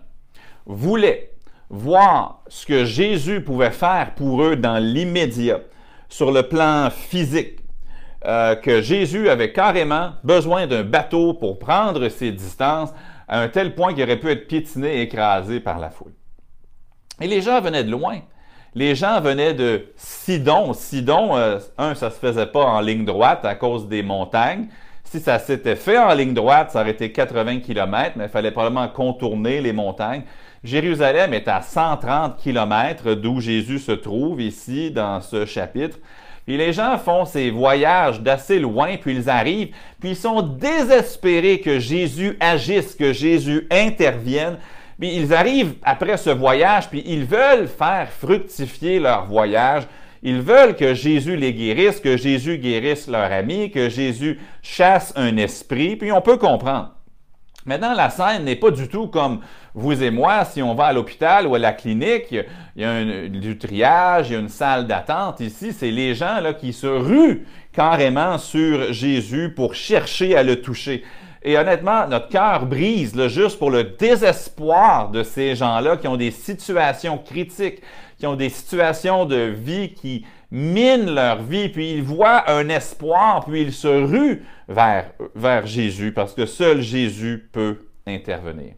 voulaient 0.65 1.31
voir 1.69 2.43
ce 2.47 2.65
que 2.65 2.85
Jésus 2.85 3.41
pouvait 3.41 3.71
faire 3.71 4.13
pour 4.15 4.43
eux 4.43 4.55
dans 4.55 4.77
l'immédiat, 4.77 5.59
sur 6.07 6.31
le 6.31 6.43
plan 6.43 6.89
physique, 6.91 7.62
euh, 8.25 8.55
que 8.55 8.81
Jésus 8.81 9.29
avait 9.29 9.51
carrément 9.51 10.13
besoin 10.23 10.67
d'un 10.67 10.83
bateau 10.83 11.33
pour 11.33 11.59
prendre 11.59 12.07
ses 12.09 12.31
distances 12.31 12.93
à 13.27 13.41
un 13.41 13.47
tel 13.47 13.75
point 13.75 13.93
qu'il 13.93 14.03
aurait 14.03 14.19
pu 14.19 14.29
être 14.29 14.47
piétiné 14.47 14.97
et 14.97 15.01
écrasé 15.01 15.59
par 15.59 15.79
la 15.79 15.89
foule. 15.89 16.13
Et 17.21 17.27
les 17.27 17.41
gens 17.41 17.59
venaient 17.61 17.83
de 17.83 17.91
loin. 17.91 18.19
Les 18.75 18.95
gens 18.95 19.21
venaient 19.21 19.53
de 19.53 19.87
Sidon. 19.95 20.73
Sidon, 20.73 21.35
euh, 21.37 21.59
un, 21.77 21.95
ça 21.95 22.09
se 22.09 22.17
faisait 22.17 22.47
pas 22.47 22.63
en 22.63 22.81
ligne 22.81 23.05
droite 23.05 23.45
à 23.45 23.55
cause 23.55 23.87
des 23.87 24.03
montagnes. 24.03 24.67
Si 25.03 25.19
ça 25.19 25.37
s'était 25.37 25.75
fait 25.75 25.97
en 25.97 26.13
ligne 26.13 26.33
droite, 26.33 26.71
ça 26.71 26.81
aurait 26.81 26.91
été 26.91 27.11
80 27.11 27.59
km, 27.59 28.13
mais 28.15 28.25
il 28.25 28.29
fallait 28.29 28.51
probablement 28.51 28.87
contourner 28.87 29.61
les 29.61 29.73
montagnes. 29.73 30.23
Jérusalem 30.63 31.33
est 31.33 31.47
à 31.47 31.61
130 31.61 32.37
km 32.37 33.13
d'où 33.13 33.41
Jésus 33.41 33.79
se 33.79 33.91
trouve 33.91 34.41
ici 34.41 34.91
dans 34.91 35.19
ce 35.21 35.45
chapitre. 35.45 35.97
Puis 36.45 36.57
les 36.57 36.73
gens 36.73 36.97
font 36.97 37.25
ces 37.25 37.49
voyages 37.49 38.19
d'assez 38.19 38.59
loin, 38.59 38.97
puis 38.97 39.15
ils 39.15 39.29
arrivent, 39.29 39.73
puis 39.99 40.09
ils 40.09 40.15
sont 40.15 40.41
désespérés 40.41 41.59
que 41.59 41.79
Jésus 41.79 42.37
agisse, 42.39 42.95
que 42.95 43.13
Jésus 43.13 43.67
intervienne. 43.71 44.57
Puis 44.99 45.15
ils 45.15 45.33
arrivent 45.33 45.75
après 45.83 46.17
ce 46.17 46.29
voyage, 46.29 46.89
puis 46.89 47.03
ils 47.05 47.25
veulent 47.25 47.67
faire 47.67 48.09
fructifier 48.09 48.99
leur 48.99 49.25
voyage. 49.25 49.83
Ils 50.21 50.41
veulent 50.41 50.75
que 50.75 50.93
Jésus 50.93 51.35
les 51.35 51.53
guérisse, 51.53 51.99
que 51.99 52.17
Jésus 52.17 52.57
guérisse 52.57 53.07
leur 53.07 53.31
ami, 53.31 53.71
que 53.71 53.89
Jésus 53.89 54.39
chasse 54.61 55.13
un 55.15 55.35
esprit, 55.37 55.95
puis 55.95 56.11
on 56.11 56.21
peut 56.21 56.37
comprendre. 56.37 56.93
Maintenant, 57.65 57.93
la 57.93 58.09
scène 58.09 58.43
n'est 58.43 58.57
pas 58.57 58.71
du 58.71 58.87
tout 58.89 59.07
comme 59.07 59.39
vous 59.75 60.03
et 60.03 60.11
moi, 60.11 60.45
si 60.45 60.61
on 60.61 60.75
va 60.75 60.85
à 60.85 60.93
l'hôpital 60.93 61.47
ou 61.47 61.55
à 61.55 61.59
la 61.59 61.73
clinique, 61.73 62.27
il 62.31 62.45
y 62.75 62.85
a 62.85 63.27
du 63.27 63.57
triage, 63.57 64.29
il 64.29 64.33
y 64.33 64.35
a 64.35 64.39
une 64.39 64.49
salle 64.49 64.85
d'attente. 64.85 65.39
Ici, 65.39 65.73
c'est 65.73 65.89
les 65.89 66.13
gens 66.13 66.39
là, 66.41 66.53
qui 66.53 66.73
se 66.73 66.85
ruent 66.85 67.45
carrément 67.71 68.37
sur 68.37 68.93
Jésus 68.93 69.51
pour 69.55 69.73
chercher 69.73 70.35
à 70.35 70.43
le 70.43 70.61
toucher. 70.61 71.03
Et 71.41 71.57
honnêtement, 71.57 72.07
notre 72.07 72.29
cœur 72.29 72.67
brise 72.67 73.15
là, 73.15 73.27
juste 73.27 73.57
pour 73.57 73.71
le 73.71 73.83
désespoir 73.83 75.09
de 75.09 75.23
ces 75.23 75.55
gens-là 75.55 75.97
qui 75.97 76.07
ont 76.07 76.17
des 76.17 76.31
situations 76.31 77.17
critiques, 77.17 77.81
qui 78.17 78.27
ont 78.27 78.35
des 78.35 78.49
situations 78.49 79.25
de 79.25 79.35
vie 79.35 79.93
qui 79.93 80.25
minent 80.51 81.13
leur 81.13 81.41
vie, 81.41 81.67
puis 81.67 81.93
ils 81.95 82.03
voient 82.03 82.49
un 82.49 82.69
espoir, 82.69 83.43
puis 83.43 83.63
ils 83.63 83.73
se 83.73 83.87
ruent 83.87 84.43
vers, 84.69 85.11
vers 85.35 85.65
Jésus, 85.65 86.13
parce 86.13 86.33
que 86.33 86.45
seul 86.45 86.81
Jésus 86.81 87.49
peut 87.51 87.87
intervenir. 88.05 88.75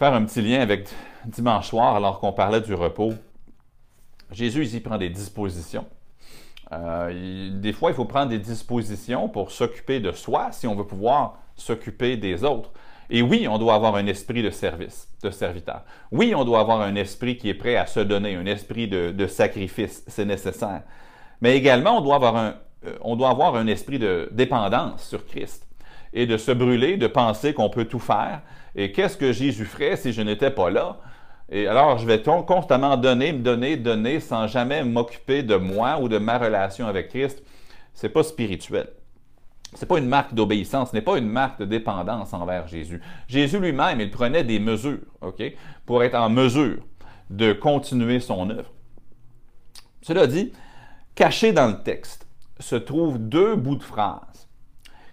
Faire 0.00 0.14
un 0.14 0.24
petit 0.24 0.40
lien 0.40 0.62
avec 0.62 0.88
dimanche 1.26 1.68
soir, 1.68 1.94
alors 1.94 2.20
qu'on 2.20 2.32
parlait 2.32 2.62
du 2.62 2.72
repos, 2.72 3.12
Jésus 4.30 4.64
ici 4.64 4.80
prend 4.80 4.96
des 4.96 5.10
dispositions. 5.10 5.84
Euh, 6.72 7.50
des 7.60 7.74
fois, 7.74 7.90
il 7.90 7.94
faut 7.94 8.06
prendre 8.06 8.30
des 8.30 8.38
dispositions 8.38 9.28
pour 9.28 9.50
s'occuper 9.50 10.00
de 10.00 10.10
soi 10.12 10.52
si 10.52 10.66
on 10.66 10.74
veut 10.74 10.86
pouvoir 10.86 11.36
s'occuper 11.54 12.16
des 12.16 12.44
autres. 12.44 12.70
Et 13.10 13.20
oui, 13.20 13.46
on 13.46 13.58
doit 13.58 13.74
avoir 13.74 13.94
un 13.94 14.06
esprit 14.06 14.42
de 14.42 14.48
service, 14.48 15.06
de 15.22 15.28
serviteur. 15.28 15.82
Oui, 16.10 16.32
on 16.34 16.46
doit 16.46 16.60
avoir 16.60 16.80
un 16.80 16.94
esprit 16.94 17.36
qui 17.36 17.50
est 17.50 17.54
prêt 17.54 17.76
à 17.76 17.84
se 17.84 18.00
donner, 18.00 18.36
un 18.36 18.46
esprit 18.46 18.88
de, 18.88 19.26
sacrifice, 19.26 20.02
c'est 20.06 20.24
nécessaire. 20.24 20.80
Mais 21.42 21.58
également, 21.58 21.98
euh, 21.98 22.52
on 23.02 23.16
doit 23.16 23.28
avoir 23.28 23.54
un 23.54 23.66
esprit 23.66 23.98
de 23.98 24.30
dépendance 24.32 25.06
sur 25.06 25.26
Christ 25.26 25.68
et 26.14 26.24
de 26.24 26.38
se 26.38 26.52
brûler, 26.52 26.96
de 26.96 27.06
penser 27.06 27.52
qu'on 27.52 27.68
peut 27.68 27.84
tout 27.84 27.98
faire. 27.98 28.40
Et 28.74 28.92
qu'est-ce 28.92 29.16
que 29.16 29.32
Jésus 29.32 29.64
ferait 29.64 29.96
si 29.96 30.12
je 30.12 30.22
n'étais 30.22 30.50
pas 30.50 30.70
là? 30.70 31.00
Et 31.50 31.66
alors, 31.66 31.98
je 31.98 32.06
vais 32.06 32.22
constamment 32.22 32.96
donner, 32.96 33.32
me 33.32 33.40
donner, 33.40 33.76
donner 33.76 34.20
sans 34.20 34.46
jamais 34.46 34.84
m'occuper 34.84 35.42
de 35.42 35.56
moi 35.56 35.98
ou 36.00 36.08
de 36.08 36.18
ma 36.18 36.38
relation 36.38 36.86
avec 36.86 37.08
Christ. 37.08 37.42
C'est 37.92 38.08
pas 38.08 38.22
spirituel. 38.22 38.88
C'est 39.74 39.86
pas 39.86 39.98
une 39.98 40.08
marque 40.08 40.34
d'obéissance, 40.34 40.90
ce 40.90 40.96
n'est 40.96 41.02
pas 41.02 41.18
une 41.18 41.28
marque 41.28 41.60
de 41.60 41.64
dépendance 41.64 42.32
envers 42.32 42.66
Jésus. 42.66 43.00
Jésus 43.28 43.58
lui-même, 43.60 44.00
il 44.00 44.10
prenait 44.10 44.42
des 44.42 44.58
mesures, 44.58 44.98
pour 45.86 46.02
être 46.02 46.16
en 46.16 46.28
mesure 46.28 46.78
de 47.30 47.52
continuer 47.52 48.18
son 48.18 48.50
œuvre. 48.50 48.72
Cela 50.02 50.26
dit, 50.26 50.52
caché 51.14 51.52
dans 51.52 51.68
le 51.68 51.82
texte 51.82 52.26
se 52.58 52.74
trouvent 52.74 53.18
deux 53.18 53.54
bouts 53.54 53.76
de 53.76 53.82
phrases 53.84 54.48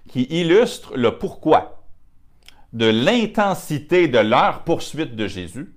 qui 0.09 0.23
illustrent 0.23 0.95
le 0.95 1.17
pourquoi 1.17 1.76
de 2.74 2.86
l'intensité 2.86 4.07
de 4.07 4.19
leur 4.19 4.63
poursuite 4.63 5.15
de 5.15 5.27
Jésus 5.27 5.74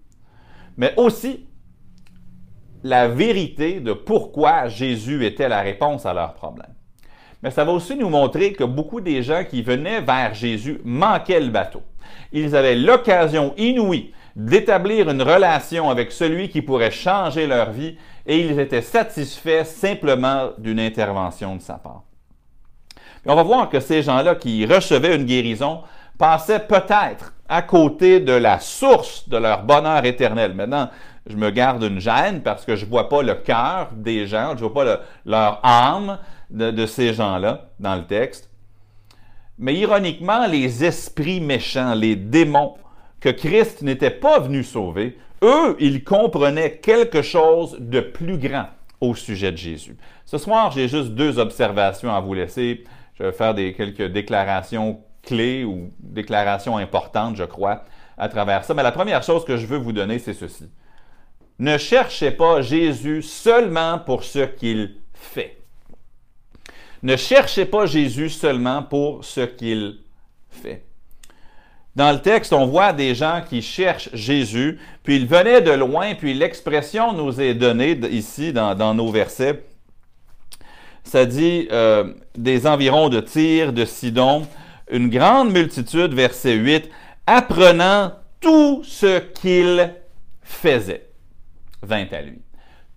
mais 0.80 0.94
aussi 0.96 1.46
la 2.82 3.06
vérité 3.06 3.80
de 3.80 3.92
pourquoi 3.92 4.68
Jésus 4.68 5.26
était 5.26 5.48
la 5.48 5.60
réponse 5.60 6.06
à 6.06 6.14
leurs 6.14 6.32
problèmes. 6.32 6.74
Mais 7.42 7.50
ça 7.50 7.64
va 7.64 7.72
aussi 7.72 7.96
nous 7.96 8.08
montrer 8.08 8.54
que 8.54 8.64
beaucoup 8.64 9.02
des 9.02 9.22
gens 9.22 9.44
qui 9.44 9.60
venaient 9.60 10.00
vers 10.00 10.32
Jésus 10.32 10.80
manquaient 10.84 11.40
le 11.40 11.50
bateau. 11.50 11.82
Ils 12.32 12.56
avaient 12.56 12.76
l'occasion 12.76 13.52
inouïe 13.58 14.12
d'établir 14.36 15.10
une 15.10 15.20
relation 15.20 15.90
avec 15.90 16.12
celui 16.12 16.48
qui 16.48 16.62
pourrait 16.62 16.90
changer 16.90 17.46
leur 17.46 17.72
vie 17.72 17.98
et 18.24 18.38
ils 18.38 18.58
étaient 18.58 18.80
satisfaits 18.80 19.64
simplement 19.64 20.52
d'une 20.56 20.80
intervention 20.80 21.56
de 21.56 21.60
sa 21.60 21.74
part. 21.74 22.04
on 23.26 23.34
va 23.34 23.42
voir 23.42 23.68
que 23.68 23.80
ces 23.80 24.02
gens-là 24.02 24.34
qui 24.34 24.64
recevaient 24.64 25.16
une 25.16 25.24
guérison 25.24 25.82
passaient 26.20 26.60
peut-être 26.60 27.32
à 27.48 27.62
côté 27.62 28.20
de 28.20 28.34
la 28.34 28.60
source 28.60 29.26
de 29.26 29.38
leur 29.38 29.62
bonheur 29.62 30.04
éternel. 30.04 30.52
Maintenant, 30.52 30.90
je 31.26 31.34
me 31.34 31.50
garde 31.50 31.82
une 31.82 31.98
gêne 31.98 32.42
parce 32.42 32.66
que 32.66 32.76
je 32.76 32.84
ne 32.84 32.90
vois 32.90 33.08
pas 33.08 33.22
le 33.22 33.36
cœur 33.36 33.88
des 33.94 34.26
gens, 34.26 34.50
je 34.50 34.62
ne 34.62 34.68
vois 34.68 34.84
pas 34.84 35.00
leur 35.24 35.60
âme 35.64 36.18
de, 36.50 36.70
de 36.72 36.84
ces 36.84 37.14
gens-là 37.14 37.70
dans 37.80 37.96
le 37.96 38.04
texte. 38.04 38.50
Mais 39.58 39.74
ironiquement, 39.74 40.46
les 40.46 40.84
esprits 40.84 41.40
méchants, 41.40 41.94
les 41.94 42.16
démons 42.16 42.74
que 43.18 43.30
Christ 43.30 43.80
n'était 43.80 44.10
pas 44.10 44.40
venu 44.40 44.62
sauver, 44.62 45.18
eux, 45.42 45.74
ils 45.80 46.04
comprenaient 46.04 46.76
quelque 46.76 47.22
chose 47.22 47.78
de 47.80 48.00
plus 48.00 48.36
grand 48.36 48.66
au 49.00 49.14
sujet 49.14 49.52
de 49.52 49.56
Jésus. 49.56 49.96
Ce 50.26 50.36
soir, 50.36 50.70
j'ai 50.70 50.86
juste 50.86 51.12
deux 51.14 51.38
observations 51.38 52.14
à 52.14 52.20
vous 52.20 52.34
laisser. 52.34 52.84
Je 53.18 53.22
vais 53.22 53.32
faire 53.32 53.54
des, 53.54 53.72
quelques 53.72 54.12
déclarations 54.12 55.00
clés 55.22 55.64
ou 55.64 55.92
déclarations 55.98 56.76
importantes, 56.76 57.36
je 57.36 57.44
crois, 57.44 57.84
à 58.16 58.28
travers 58.28 58.64
ça. 58.64 58.74
Mais 58.74 58.82
la 58.82 58.92
première 58.92 59.22
chose 59.22 59.44
que 59.44 59.56
je 59.56 59.66
veux 59.66 59.78
vous 59.78 59.92
donner, 59.92 60.18
c'est 60.18 60.34
ceci. 60.34 60.68
Ne 61.58 61.76
cherchez 61.76 62.30
pas 62.30 62.62
Jésus 62.62 63.22
seulement 63.22 63.98
pour 63.98 64.24
ce 64.24 64.40
qu'il 64.40 64.96
fait. 65.12 65.58
Ne 67.02 67.16
cherchez 67.16 67.64
pas 67.64 67.86
Jésus 67.86 68.30
seulement 68.30 68.82
pour 68.82 69.24
ce 69.24 69.40
qu'il 69.40 69.98
fait. 70.50 70.84
Dans 71.96 72.12
le 72.12 72.20
texte, 72.20 72.52
on 72.52 72.66
voit 72.66 72.92
des 72.92 73.14
gens 73.14 73.42
qui 73.46 73.62
cherchent 73.62 74.10
Jésus, 74.14 74.78
puis 75.02 75.16
ils 75.16 75.26
venaient 75.26 75.60
de 75.60 75.72
loin, 75.72 76.14
puis 76.14 76.34
l'expression 76.34 77.12
nous 77.12 77.40
est 77.40 77.54
donnée 77.54 77.98
ici 78.10 78.52
dans, 78.52 78.94
nos 78.94 79.10
versets. 79.10 79.64
Ça 81.02 81.26
dit 81.26 81.66
euh, 81.72 82.12
des 82.36 82.66
environs 82.66 83.08
de 83.08 83.20
Tyr, 83.20 83.72
de 83.72 83.84
Sidon, 83.84 84.46
une 84.90 85.10
grande 85.10 85.52
multitude, 85.52 86.14
verset 86.14 86.54
8, 86.54 86.90
apprenant 87.26 88.12
tout 88.40 88.82
ce 88.84 89.18
qu'il 89.18 89.94
faisait, 90.42 91.10
vint 91.82 92.06
à 92.12 92.22
lui. 92.22 92.42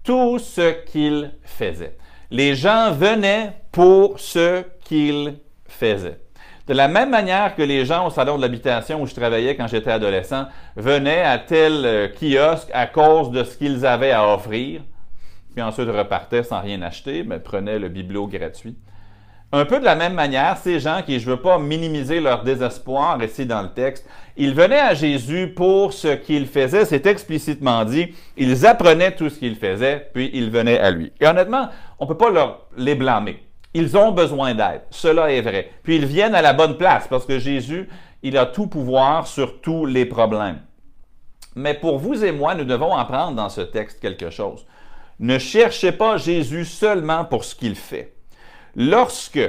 Tout 0.03 0.39
ce 0.39 0.83
qu'il 0.85 1.31
faisait. 1.43 1.97
Les 2.31 2.55
gens 2.55 2.91
venaient 2.91 3.53
pour 3.71 4.19
ce 4.19 4.63
qu'il 4.83 5.35
faisait. 5.67 6.19
De 6.67 6.73
la 6.73 6.87
même 6.87 7.09
manière 7.09 7.55
que 7.55 7.61
les 7.61 7.85
gens 7.85 8.07
au 8.07 8.09
salon 8.09 8.37
de 8.37 8.41
l'habitation 8.41 9.01
où 9.01 9.05
je 9.05 9.13
travaillais 9.13 9.55
quand 9.55 9.67
j'étais 9.67 9.91
adolescent 9.91 10.45
venaient 10.77 11.21
à 11.21 11.37
tel 11.37 11.85
euh, 11.85 12.07
kiosque 12.07 12.69
à 12.73 12.87
cause 12.87 13.31
de 13.31 13.43
ce 13.43 13.57
qu'ils 13.57 13.85
avaient 13.85 14.11
à 14.11 14.33
offrir, 14.33 14.81
puis 15.53 15.61
ensuite 15.61 15.89
repartaient 15.89 16.43
sans 16.43 16.61
rien 16.61 16.81
acheter, 16.81 17.23
mais 17.23 17.39
prenaient 17.39 17.79
le 17.79 17.89
bibelot 17.89 18.27
gratuit. 18.27 18.77
Un 19.55 19.65
peu 19.65 19.79
de 19.79 19.85
la 19.85 19.93
même 19.93 20.15
manière, 20.15 20.57
ces 20.57 20.79
gens 20.79 21.03
qui, 21.05 21.19
je 21.19 21.29
ne 21.29 21.35
veux 21.35 21.41
pas 21.41 21.59
minimiser 21.59 22.19
leur 22.19 22.41
désespoir 22.41 23.23
ici 23.23 23.45
dans 23.45 23.61
le 23.61 23.71
texte, 23.71 24.03
ils 24.35 24.55
venaient 24.55 24.79
à 24.79 24.95
Jésus 24.95 25.53
pour 25.55 25.93
ce 25.93 26.07
qu'il 26.07 26.47
faisait, 26.47 26.85
c'est 26.85 27.05
explicitement 27.05 27.85
dit, 27.85 28.15
ils 28.35 28.65
apprenaient 28.65 29.15
tout 29.15 29.29
ce 29.29 29.37
qu'il 29.37 29.55
faisait, 29.55 30.09
puis 30.11 30.31
ils 30.33 30.49
venaient 30.49 30.79
à 30.79 30.89
lui. 30.89 31.11
Et 31.21 31.27
honnêtement, 31.27 31.69
on 31.99 32.05
ne 32.05 32.09
peut 32.09 32.17
pas 32.17 32.31
leur, 32.31 32.65
les 32.77 32.95
blâmer. 32.95 33.43
Ils 33.75 33.95
ont 33.95 34.11
besoin 34.11 34.55
d'aide, 34.55 34.81
cela 34.89 35.31
est 35.31 35.41
vrai. 35.41 35.69
Puis 35.83 35.97
ils 35.97 36.07
viennent 36.07 36.33
à 36.33 36.41
la 36.41 36.53
bonne 36.53 36.75
place 36.75 37.07
parce 37.07 37.27
que 37.27 37.37
Jésus, 37.37 37.87
il 38.23 38.39
a 38.39 38.47
tout 38.47 38.65
pouvoir 38.65 39.27
sur 39.27 39.61
tous 39.61 39.85
les 39.85 40.07
problèmes. 40.07 40.61
Mais 41.55 41.75
pour 41.75 41.99
vous 41.99 42.25
et 42.25 42.31
moi, 42.31 42.55
nous 42.55 42.65
devons 42.65 42.95
apprendre 42.95 43.35
dans 43.35 43.49
ce 43.49 43.61
texte 43.61 43.99
quelque 43.99 44.31
chose. 44.31 44.65
Ne 45.19 45.37
cherchez 45.37 45.91
pas 45.91 46.17
Jésus 46.17 46.65
seulement 46.65 47.23
pour 47.23 47.43
ce 47.43 47.53
qu'il 47.53 47.75
fait 47.75 48.13
lorsque 48.75 49.39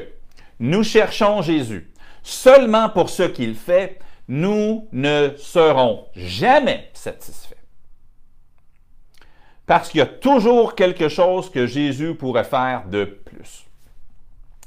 nous 0.60 0.82
cherchons 0.82 1.42
Jésus 1.42 1.90
seulement 2.22 2.88
pour 2.88 3.10
ce 3.10 3.24
qu'il 3.24 3.54
fait, 3.54 3.98
nous 4.28 4.88
ne 4.92 5.30
serons 5.36 6.06
jamais 6.14 6.90
satisfaits. 6.94 7.54
Parce 9.66 9.88
qu'il 9.88 9.98
y 9.98 10.02
a 10.02 10.06
toujours 10.06 10.74
quelque 10.74 11.08
chose 11.08 11.50
que 11.50 11.66
Jésus 11.66 12.14
pourrait 12.14 12.44
faire 12.44 12.84
de 12.86 13.04
plus. 13.04 13.66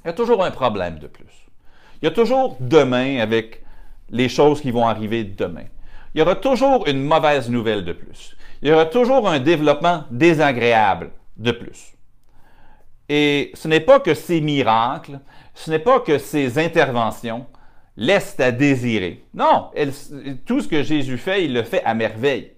Il 0.04 0.08
y 0.08 0.10
a 0.10 0.14
toujours 0.14 0.44
un 0.44 0.52
problème 0.52 1.00
de 1.00 1.08
plus. 1.08 1.26
Il 2.02 2.06
y 2.06 2.08
a 2.08 2.12
toujours 2.12 2.58
demain 2.60 3.20
avec 3.20 3.64
les 4.10 4.30
choses 4.30 4.62
qui 4.62 4.72
vont 4.72 4.88
arriver 4.88 5.24
demain. 5.24 5.66
Il 6.14 6.20
y 6.20 6.22
aura 6.22 6.36
toujours 6.36 6.88
une 6.88 7.04
mauvaise 7.04 7.50
nouvelle 7.50 7.84
de 7.84 7.94
plus. 7.94 8.36
Il 8.62 8.70
y 8.70 8.72
aura 8.72 8.86
toujours 8.86 9.28
un 9.28 9.40
développement 9.40 10.06
désagréable 10.10 11.12
de 11.38 11.52
plus. 11.52 11.97
Et 13.10 13.52
ce 13.54 13.68
n'est 13.68 13.80
pas 13.80 14.00
que 14.00 14.14
ces 14.14 14.42
miracles, 14.42 15.20
ce 15.54 15.72
n'est 15.72 15.80
pas 15.80 16.00
que 16.00 16.18
ces 16.18 16.60
interventions 16.60 17.46
laissent 17.96 18.40
à 18.40 18.52
désirer. 18.52 19.24
Non, 19.34 19.72
tout 20.46 20.62
ce 20.62 20.68
que 20.68 20.84
Jésus 20.84 21.18
fait, 21.18 21.46
il 21.46 21.54
le 21.54 21.64
fait 21.64 21.84
à 21.84 21.94
merveille. 21.94 22.52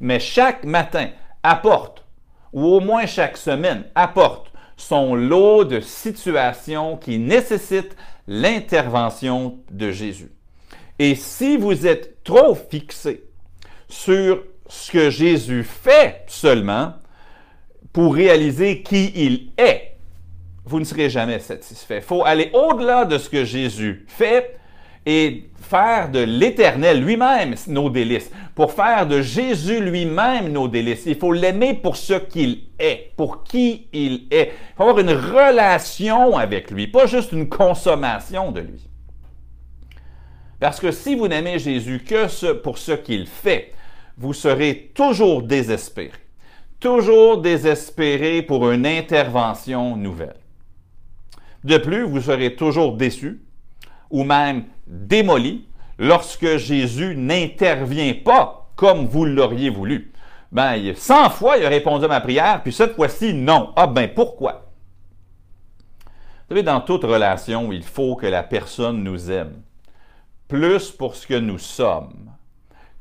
Mais 0.00 0.20
chaque 0.20 0.64
matin 0.64 1.10
apporte, 1.42 2.04
ou 2.52 2.64
au 2.64 2.80
moins 2.80 3.06
chaque 3.06 3.36
semaine 3.36 3.84
apporte, 3.94 4.50
son 4.76 5.16
lot 5.16 5.64
de 5.64 5.80
situations 5.80 6.96
qui 6.96 7.18
nécessitent 7.18 7.96
l'intervention 8.26 9.58
de 9.70 9.90
Jésus. 9.90 10.30
Et 10.98 11.14
si 11.14 11.56
vous 11.56 11.86
êtes 11.86 12.22
trop 12.22 12.54
fixé 12.54 13.24
sur 13.88 14.44
ce 14.68 14.92
que 14.92 15.10
Jésus 15.10 15.64
fait 15.64 16.24
seulement, 16.26 16.94
pour 17.92 18.14
réaliser 18.14 18.82
qui 18.82 19.12
il 19.14 19.52
est, 19.56 19.96
vous 20.64 20.78
ne 20.78 20.84
serez 20.84 21.08
jamais 21.08 21.38
satisfait. 21.38 21.98
Il 21.98 22.02
faut 22.02 22.24
aller 22.24 22.50
au-delà 22.52 23.04
de 23.04 23.18
ce 23.18 23.30
que 23.30 23.44
Jésus 23.44 24.04
fait 24.06 24.58
et 25.06 25.44
faire 25.60 26.10
de 26.10 26.18
l'Éternel 26.18 27.02
lui-même 27.02 27.54
nos 27.68 27.88
délices. 27.88 28.30
Pour 28.54 28.72
faire 28.72 29.06
de 29.06 29.22
Jésus 29.22 29.80
lui-même 29.80 30.52
nos 30.52 30.68
délices, 30.68 31.04
il 31.06 31.16
faut 31.16 31.32
l'aimer 31.32 31.74
pour 31.74 31.96
ce 31.96 32.14
qu'il 32.14 32.64
est, 32.78 33.12
pour 33.16 33.44
qui 33.44 33.88
il 33.92 34.26
est. 34.30 34.52
Il 34.52 34.76
faut 34.76 34.82
avoir 34.82 34.98
une 34.98 35.12
relation 35.12 36.36
avec 36.36 36.70
lui, 36.70 36.86
pas 36.86 37.06
juste 37.06 37.32
une 37.32 37.48
consommation 37.48 38.52
de 38.52 38.60
lui. 38.60 38.86
Parce 40.60 40.80
que 40.80 40.90
si 40.90 41.14
vous 41.14 41.28
n'aimez 41.28 41.58
Jésus 41.58 42.04
que 42.06 42.52
pour 42.52 42.76
ce 42.76 42.92
qu'il 42.92 43.26
fait, 43.26 43.72
vous 44.18 44.34
serez 44.34 44.90
toujours 44.94 45.42
désespéré 45.42 46.10
toujours 46.80 47.40
désespéré 47.40 48.42
pour 48.42 48.70
une 48.70 48.86
intervention 48.86 49.96
nouvelle. 49.96 50.36
De 51.64 51.78
plus, 51.78 52.02
vous 52.02 52.20
serez 52.20 52.54
toujours 52.54 52.96
déçu 52.96 53.42
ou 54.10 54.24
même 54.24 54.64
démoli 54.86 55.66
lorsque 55.98 56.56
Jésus 56.56 57.16
n'intervient 57.16 58.14
pas 58.24 58.70
comme 58.76 59.06
vous 59.06 59.24
l'auriez 59.24 59.70
voulu. 59.70 60.12
Ben, 60.52 60.94
100 60.94 61.30
fois, 61.30 61.58
il 61.58 61.66
a 61.66 61.68
répondu 61.68 62.04
à 62.04 62.08
ma 62.08 62.20
prière, 62.20 62.62
puis 62.62 62.72
cette 62.72 62.94
fois-ci, 62.94 63.34
non. 63.34 63.72
Ah 63.76 63.86
ben, 63.86 64.08
pourquoi? 64.14 64.70
Vous 66.06 66.54
savez, 66.54 66.62
dans 66.62 66.80
toute 66.80 67.04
relation, 67.04 67.70
il 67.72 67.82
faut 67.82 68.16
que 68.16 68.26
la 68.26 68.42
personne 68.42 69.02
nous 69.02 69.30
aime, 69.30 69.62
plus 70.46 70.90
pour 70.90 71.16
ce 71.16 71.26
que 71.26 71.34
nous 71.34 71.58
sommes 71.58 72.30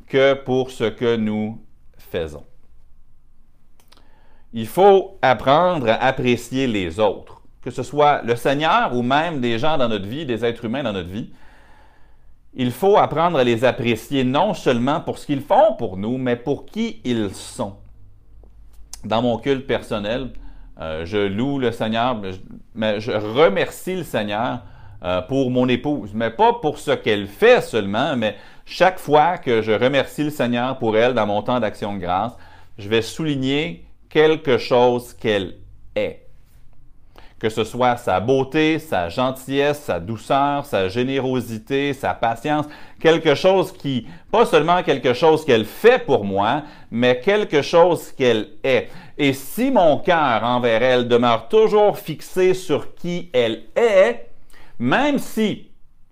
que 0.08 0.34
pour 0.34 0.72
ce 0.72 0.86
que 0.86 1.16
nous 1.16 1.62
faisons. 1.98 2.44
Il 4.60 4.66
faut 4.66 5.20
apprendre 5.22 5.88
à 5.88 6.04
apprécier 6.04 6.66
les 6.66 7.00
autres, 7.00 7.44
que 7.62 7.70
ce 7.70 7.84
soit 7.84 8.24
le 8.24 8.36
Seigneur 8.36 8.96
ou 8.96 9.04
même 9.04 9.40
des 9.40 9.60
gens 9.60 9.78
dans 9.78 9.88
notre 9.88 10.08
vie, 10.08 10.26
des 10.26 10.44
êtres 10.44 10.66
humains 10.66 10.82
dans 10.82 10.94
notre 10.94 11.10
vie. 11.10 11.30
il 12.56 12.72
faut 12.72 12.98
apprendre 12.98 13.38
à 13.38 13.44
les 13.44 13.66
apprécier 13.66 14.24
non 14.24 14.56
seulement 14.56 15.00
pour 15.00 15.20
ce 15.20 15.28
qu'ils 15.28 15.42
font 15.42 15.76
pour 15.78 15.96
nous, 15.96 16.18
mais 16.18 16.36
pour 16.36 16.66
qui 16.66 17.02
ils 17.04 17.30
sont. 17.36 17.76
Dans 19.06 19.22
mon 19.22 19.38
culte 19.38 19.68
personnel, 19.68 20.32
euh, 20.82 21.06
je 21.06 21.20
loue 21.20 21.60
le 21.60 21.72
Seigneur, 21.72 22.20
mais 22.74 23.00
je 23.00 23.12
remercie 23.12 23.98
le 23.98 24.04
Seigneur 24.04 24.64
euh, 25.04 25.22
pour 25.22 25.52
mon 25.52 25.68
épouse, 25.68 26.14
mais 26.16 26.32
pas 26.32 26.54
pour 26.54 26.80
ce 26.80 26.90
qu'elle 26.90 27.28
fait 27.28 27.62
seulement, 27.62 28.16
mais 28.16 28.36
chaque 28.66 28.98
fois 28.98 29.38
que 29.38 29.62
je 29.62 29.72
remercie 29.72 30.24
le 30.24 30.32
Seigneur 30.32 30.80
pour 30.80 30.98
elle 30.98 31.14
dans 31.14 31.28
mon 31.28 31.44
temps 31.44 31.60
d'action 31.60 31.94
de 31.94 32.00
grâce, 32.00 32.36
je 32.80 32.90
vais 32.90 33.04
souligner 33.04 33.87
quelque 34.18 34.58
chose 34.58 35.14
qu'elle 35.14 35.58
est. 35.96 36.26
Que 37.38 37.50
ce 37.50 37.64
soit 37.64 37.98
sa 37.98 38.20
beauté, 38.20 38.80
sa 38.80 39.10
gentillesse, 39.10 39.80
sa 39.80 40.00
douceur, 40.00 40.66
sa 40.66 40.90
générosité, 40.90 41.94
sa 41.94 42.16
patience, 42.16 42.66
quelque 43.00 43.36
chose 43.36 43.72
qui, 43.72 44.08
pas 44.32 44.48
seulement 44.48 44.82
quelque 44.82 45.14
chose 45.14 45.46
qu'elle 45.46 45.66
fait 45.66 46.04
pour 46.04 46.26
moi, 46.26 46.64
mais 46.90 47.20
quelque 47.20 47.62
chose 47.62 48.12
qu'elle 48.12 48.48
est. 48.64 48.90
Et 49.20 49.34
si 49.34 49.70
mon 49.70 50.00
cœur 50.00 50.44
envers 50.44 50.82
elle 50.82 51.08
demeure 51.08 51.48
toujours 51.48 52.00
fixé 52.00 52.56
sur 52.56 52.96
qui 52.96 53.30
elle 53.34 53.66
est, 53.76 54.32
même 54.80 55.20
si, 55.20 55.70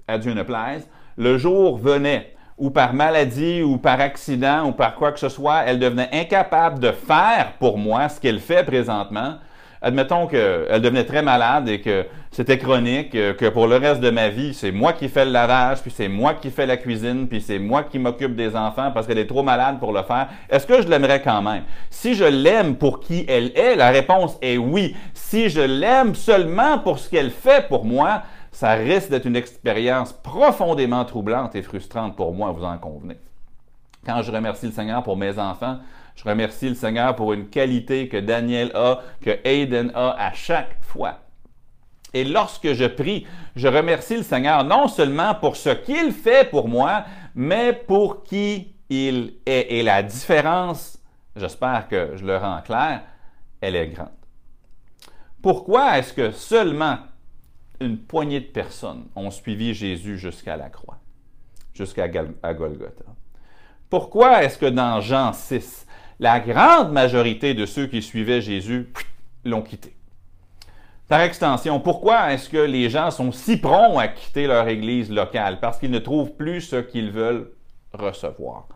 à 0.08 0.20
Dieu 0.20 0.36
ne 0.36 0.44
plaise, 0.44 0.88
le 1.18 1.39
jour 1.39 1.80
venait 1.80 2.35
ou 2.58 2.70
par 2.70 2.94
maladie 2.94 3.62
ou 3.63 3.78
par 3.78 4.00
accident 4.00 4.68
ou 4.68 4.72
par 4.72 4.96
quoi 4.96 5.12
que 5.12 5.20
ce 5.20 5.30
soit, 5.30 5.63
elle 5.65 5.80
devenait 5.80 6.10
incapable 6.13 6.80
de 6.80 6.91
faire 6.91 7.54
pour 7.60 7.78
moi 7.78 8.08
ce 8.08 8.20
qu'elle 8.20 8.39
fait 8.39 8.63
présentement, 8.63 9.36
admettons 9.82 10.26
qu'elle 10.26 10.82
devenait 10.82 11.04
très 11.04 11.22
malade 11.22 11.68
et 11.68 11.82
que 11.82 12.06
c'était 12.32 12.58
chronique, 12.58 13.13
euh, 13.15 13.34
que 13.34 13.46
pour 13.46 13.68
le 13.68 13.78
reste 13.78 14.02
de 14.02 14.10
ma 14.10 14.30
vie, 14.30 14.54
c'est 14.54 14.72
moi 14.72 14.94
qui 14.94 15.08
fais 15.08 15.26
le 15.26 15.32
lavage, 15.32 15.82
puis 15.82 15.91
c'est 15.91 16.08
moi 16.08 16.34
qui 16.34 16.50
fais 16.50 16.65
la 16.65 16.76
cuisine, 16.76 17.28
puis 17.28 17.39
c'est 17.39 17.60
moi 17.60 17.84
qui 17.84 18.00
m'occupe 18.00 18.36
des 18.36 18.56
enfants 18.56 18.91
parce 18.94 19.06
qu'elle 19.06 19.20
est 19.20 19.28
trop 19.28 19.44
malade 19.44 19.80
pour 19.80 19.94
le 19.94 20.04
faire, 20.04 20.28
est-ce 20.50 20.65
que 20.65 20.82
je 20.82 20.88
l'aimerais 20.88 21.22
quand 21.22 21.41
même? 21.41 21.63
Si 21.89 22.13
je 22.13 22.26
l'aime 22.26 22.76
pour 22.76 23.00
qui 23.00 23.26
elle 23.28 23.52
est, 23.56 23.76
la 23.76 23.89
réponse 23.89 24.38
est 24.41 24.58
oui. 24.58 24.96
Si 25.13 25.50
je 25.50 25.62
l'aime 25.62 26.15
seulement 26.15 26.80
pour 26.80 27.00
ce 27.00 27.10
qu'elle 27.10 27.32
fait 27.32 27.68
pour 27.68 27.86
moi, 27.86 28.24
ça 28.56 28.76
risque 28.76 29.10
d'être 29.10 29.26
une 29.26 29.36
expérience 29.36 30.13
profondément 30.13 31.04
troublante 31.04 31.56
et 31.56 31.62
frustrante 31.62 32.15
pour 32.15 32.34
moi, 32.34 32.52
vous 32.52 32.63
en 32.63 32.78
convenez. 32.78 33.18
Quand 34.06 34.22
je 34.22 34.32
remercie 34.32 34.68
le 34.68 34.72
Seigneur 34.72 35.04
pour 35.04 35.18
mes 35.18 35.38
enfants, 35.38 35.80
je 36.15 36.24
remercie 36.24 36.70
le 36.70 36.76
Seigneur 36.76 37.18
pour 37.18 37.34
une 37.34 37.50
qualité 37.50 38.08
que 38.08 38.15
Daniel 38.15 38.72
a, 38.74 39.02
que 39.20 39.41
Aiden 39.44 39.91
a 39.94 40.12
à 40.12 40.32
chaque 40.32 40.82
fois. 40.82 41.20
Et 42.13 42.24
lorsque 42.24 42.72
je 42.72 42.86
prie, 42.86 43.28
je 43.58 43.68
remercie 43.68 44.15
le 44.15 44.24
Seigneur 44.24 44.63
non 44.63 44.88
seulement 44.88 45.36
pour 45.36 45.58
ce 45.58 45.72
qu'il 45.72 46.13
fait 46.13 46.50
pour 46.50 46.70
moi, 46.70 47.04
mais 47.36 47.74
pour 47.74 48.24
qui 48.24 48.74
il 48.89 49.34
est. 49.46 49.68
Et 49.70 49.84
la 49.84 50.02
différence, 50.02 50.98
j'espère 51.36 51.89
que 51.89 52.12
je 52.15 52.26
le 52.26 52.38
rends 52.38 52.62
clair, 52.62 53.02
elle 53.60 53.76
est 53.76 53.88
grande. 53.89 54.08
Pourquoi 55.41 55.98
est-ce 55.98 56.13
que 56.13 56.32
seulement 56.32 57.00
une 57.79 57.97
poignée 57.97 58.39
de 58.39 58.45
personnes 58.45 59.05
ont 59.15 59.31
suivi 59.31 59.73
Jésus 59.73 60.17
jusqu'à 60.17 60.57
la 60.57 60.69
croix, 60.69 60.99
jusqu'à 61.73 62.07
Golgotha. 62.07 63.05
Pourquoi 63.89 64.43
est-ce 64.43 64.57
que 64.57 64.65
dans 64.65 65.01
Jean 65.01 65.33
6, 65.33 65.85
la 66.19 66.39
grande 66.39 66.91
majorité 66.91 67.53
de 67.53 67.65
ceux 67.65 67.88
qui 67.88 68.01
suivaient 68.01 68.41
Jésus 68.41 68.91
l'ont 69.43 69.61
quitté? 69.61 69.95
Par 71.07 71.21
extension, 71.21 71.79
pourquoi 71.79 72.33
est-ce 72.33 72.49
que 72.49 72.57
les 72.57 72.89
gens 72.89 73.11
sont 73.11 73.31
si 73.31 73.57
prompts 73.57 73.99
à 73.99 74.07
quitter 74.07 74.47
leur 74.47 74.67
église 74.67 75.11
locale? 75.11 75.59
Parce 75.59 75.77
qu'ils 75.77 75.91
ne 75.91 75.99
trouvent 75.99 76.31
plus 76.31 76.61
ce 76.61 76.77
qu'ils 76.77 77.11
veulent 77.11 77.51
recevoir. 77.93 78.67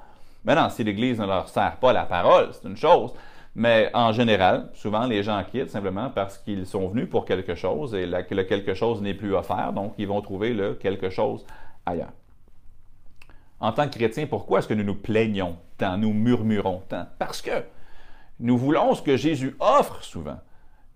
Maintenant, 0.46 0.70
si 0.70 0.84
l'Église 0.84 1.20
ne 1.20 1.26
leur 1.26 1.50
sert 1.50 1.78
pas 1.78 1.92
la 1.92 2.04
parole, 2.04 2.50
c'est 2.54 2.68
une 2.68 2.78
chose, 2.78 3.14
mais 3.56 3.90
en 3.94 4.12
général, 4.12 4.70
souvent, 4.74 5.06
les 5.06 5.24
gens 5.24 5.44
quittent 5.44 5.70
simplement 5.70 6.10
parce 6.10 6.38
qu'ils 6.38 6.66
sont 6.66 6.88
venus 6.88 7.10
pour 7.10 7.26
quelque 7.26 7.56
chose 7.56 7.96
et 7.96 8.10
que 8.28 8.36
le 8.36 8.44
quelque 8.44 8.74
chose 8.74 9.02
n'est 9.02 9.14
plus 9.14 9.34
offert, 9.34 9.74
donc 9.74 9.94
ils 9.98 10.08
vont 10.08 10.22
trouver 10.22 10.54
le 10.54 10.76
quelque 10.76 11.10
chose 11.10 11.46
ailleurs. 11.86 12.14
En 13.60 13.72
tant 13.74 13.88
que 13.90 13.96
chrétiens, 13.98 14.28
pourquoi 14.28 14.60
est-ce 14.60 14.68
que 14.68 14.74
nous 14.74 14.84
nous 14.84 14.96
plaignons 14.96 15.58
tant, 15.78 15.98
nous 15.98 16.14
murmurons 16.14 16.84
tant? 16.88 17.08
Parce 17.18 17.42
que 17.42 17.64
nous 18.40 18.58
voulons 18.58 18.96
ce 18.96 19.02
que 19.02 19.18
Jésus 19.18 19.56
offre 19.60 20.02
souvent, 20.04 20.40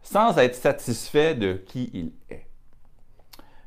sans 0.02 0.38
être 0.38 0.56
satisfait 0.56 1.36
de 1.36 1.54
qui 1.54 1.90
il 1.94 2.14
est. 2.30 2.48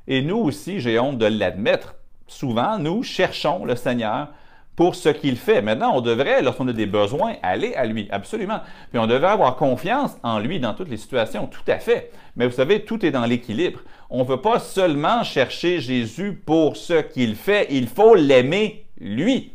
Et 0.06 0.22
nous 0.22 0.38
aussi, 0.38 0.80
j'ai 0.80 0.98
honte 0.98 1.18
de 1.18 1.26
l'admettre, 1.26 1.96
souvent, 2.26 2.78
nous 2.78 3.02
cherchons 3.02 3.64
le 3.64 3.76
Seigneur 3.76 4.28
pour 4.76 4.94
ce 4.94 5.08
qu'il 5.08 5.36
fait. 5.36 5.62
Maintenant, 5.62 5.96
on 5.96 6.02
devrait, 6.02 6.42
lorsqu'on 6.42 6.68
a 6.68 6.72
des 6.72 6.86
besoins, 6.86 7.36
aller 7.42 7.74
à 7.74 7.86
lui, 7.86 8.06
absolument. 8.10 8.60
Puis 8.90 8.98
on 8.98 9.06
devrait 9.06 9.30
avoir 9.30 9.56
confiance 9.56 10.16
en 10.22 10.38
lui 10.38 10.60
dans 10.60 10.74
toutes 10.74 10.90
les 10.90 10.98
situations, 10.98 11.46
tout 11.46 11.64
à 11.66 11.78
fait. 11.78 12.12
Mais 12.36 12.46
vous 12.46 12.54
savez, 12.54 12.84
tout 12.84 13.04
est 13.04 13.10
dans 13.10 13.24
l'équilibre. 13.24 13.80
On 14.10 14.20
ne 14.20 14.28
veut 14.28 14.40
pas 14.40 14.58
seulement 14.58 15.24
chercher 15.24 15.80
Jésus 15.80 16.40
pour 16.44 16.76
ce 16.76 17.00
qu'il 17.00 17.34
fait, 17.34 17.66
il 17.70 17.88
faut 17.88 18.14
l'aimer 18.14 18.86
lui. 19.00 19.52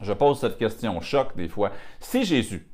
Je 0.00 0.12
pose 0.12 0.40
cette 0.40 0.58
question 0.58 1.00
choc 1.00 1.36
des 1.36 1.48
fois. 1.48 1.72
Si 2.00 2.24
Jésus 2.24 2.66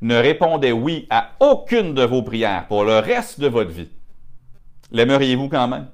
ne 0.00 0.16
répondait 0.16 0.72
oui 0.72 1.06
à 1.10 1.30
aucune 1.40 1.94
de 1.94 2.02
vos 2.04 2.22
prières 2.22 2.66
pour 2.68 2.84
le 2.84 2.98
reste 2.98 3.40
de 3.40 3.48
votre 3.48 3.70
vie, 3.70 3.88
l'aimeriez-vous 4.90 5.48
quand 5.48 5.66
même? 5.68 5.88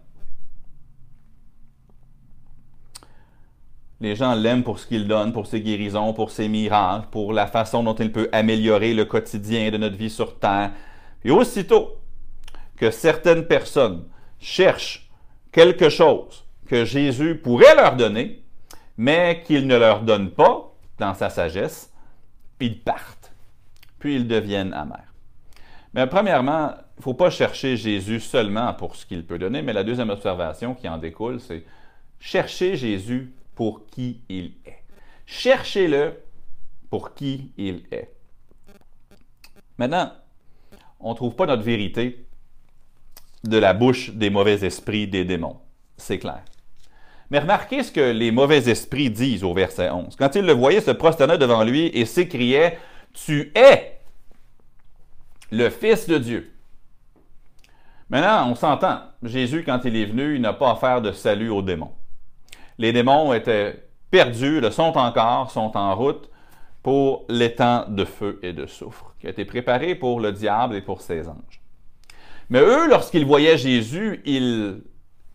Les 4.00 4.16
gens 4.16 4.34
l'aiment 4.34 4.64
pour 4.64 4.78
ce 4.78 4.86
qu'il 4.86 5.06
donne, 5.06 5.32
pour 5.32 5.46
ses 5.46 5.60
guérisons, 5.60 6.12
pour 6.12 6.30
ses 6.30 6.48
miracles, 6.48 7.06
pour 7.10 7.32
la 7.32 7.46
façon 7.46 7.82
dont 7.82 7.94
il 7.94 8.12
peut 8.12 8.28
améliorer 8.32 8.92
le 8.92 9.04
quotidien 9.04 9.70
de 9.70 9.76
notre 9.76 9.96
vie 9.96 10.10
sur 10.10 10.38
Terre. 10.38 10.72
Et 11.24 11.30
aussitôt 11.30 11.96
que 12.76 12.90
certaines 12.90 13.46
personnes 13.46 14.04
cherchent 14.40 15.08
quelque 15.52 15.88
chose 15.88 16.44
que 16.66 16.84
Jésus 16.84 17.36
pourrait 17.36 17.76
leur 17.76 17.96
donner, 17.96 18.42
mais 18.96 19.42
qu'il 19.46 19.66
ne 19.66 19.76
leur 19.76 20.02
donne 20.02 20.30
pas 20.30 20.72
dans 20.98 21.14
sa 21.14 21.30
sagesse, 21.30 21.92
ils 22.60 22.80
partent, 22.80 23.32
puis 23.98 24.16
ils 24.16 24.26
deviennent 24.26 24.72
amers. 24.72 25.12
Mais 25.92 26.06
premièrement, 26.06 26.70
il 26.96 26.98
ne 26.98 27.02
faut 27.02 27.14
pas 27.14 27.30
chercher 27.30 27.76
Jésus 27.76 28.20
seulement 28.20 28.72
pour 28.74 28.96
ce 28.96 29.06
qu'il 29.06 29.24
peut 29.24 29.38
donner, 29.38 29.62
mais 29.62 29.72
la 29.72 29.84
deuxième 29.84 30.10
observation 30.10 30.74
qui 30.74 30.88
en 30.88 30.98
découle, 30.98 31.40
c'est 31.40 31.64
chercher 32.18 32.76
Jésus 32.76 33.32
pour 33.54 33.86
qui 33.86 34.20
il 34.28 34.52
est. 34.64 34.82
Cherchez-le 35.26 36.22
pour 36.90 37.14
qui 37.14 37.52
il 37.56 37.82
est. 37.90 38.10
Maintenant, 39.78 40.12
on 41.00 41.10
ne 41.10 41.16
trouve 41.16 41.34
pas 41.34 41.46
notre 41.46 41.62
vérité 41.62 42.26
de 43.42 43.58
la 43.58 43.74
bouche 43.74 44.10
des 44.10 44.30
mauvais 44.30 44.64
esprits 44.64 45.08
des 45.08 45.24
démons. 45.24 45.58
C'est 45.96 46.18
clair. 46.18 46.42
Mais 47.30 47.38
remarquez 47.38 47.82
ce 47.82 47.92
que 47.92 48.12
les 48.12 48.30
mauvais 48.30 48.68
esprits 48.68 49.10
disent 49.10 49.44
au 49.44 49.54
verset 49.54 49.90
11. 49.90 50.16
Quand 50.16 50.34
ils 50.34 50.44
le 50.44 50.52
voyaient 50.52 50.80
se 50.80 50.90
prosterner 50.90 51.38
devant 51.38 51.64
lui 51.64 51.86
et 51.86 52.04
s'écriaient 52.04 52.78
Tu 53.12 53.52
es 53.54 53.98
le 55.50 55.70
Fils 55.70 56.06
de 56.08 56.18
Dieu. 56.18 56.52
Maintenant, 58.10 58.50
on 58.50 58.54
s'entend. 58.54 59.00
Jésus, 59.22 59.64
quand 59.64 59.80
il 59.84 59.96
est 59.96 60.04
venu, 60.04 60.36
il 60.36 60.40
n'a 60.40 60.52
pas 60.52 60.72
affaire 60.72 61.00
de 61.00 61.12
salut 61.12 61.50
aux 61.50 61.62
démons 61.62 61.92
les 62.78 62.92
démons 62.92 63.32
étaient 63.32 63.88
perdus, 64.10 64.60
le 64.60 64.70
sont 64.70 64.96
encore, 64.96 65.50
sont 65.50 65.76
en 65.76 65.94
route 65.94 66.30
pour 66.82 67.24
l'étang 67.28 67.86
de 67.88 68.04
feu 68.04 68.38
et 68.42 68.52
de 68.52 68.66
soufre, 68.66 69.14
qui 69.18 69.26
a 69.26 69.30
été 69.30 69.44
préparé 69.44 69.94
pour 69.94 70.20
le 70.20 70.32
diable 70.32 70.76
et 70.76 70.82
pour 70.82 71.00
ses 71.00 71.28
anges. 71.28 71.62
Mais 72.50 72.60
eux, 72.60 72.88
lorsqu'ils 72.88 73.24
voyaient 73.24 73.56
Jésus, 73.56 74.20
ils 74.24 74.82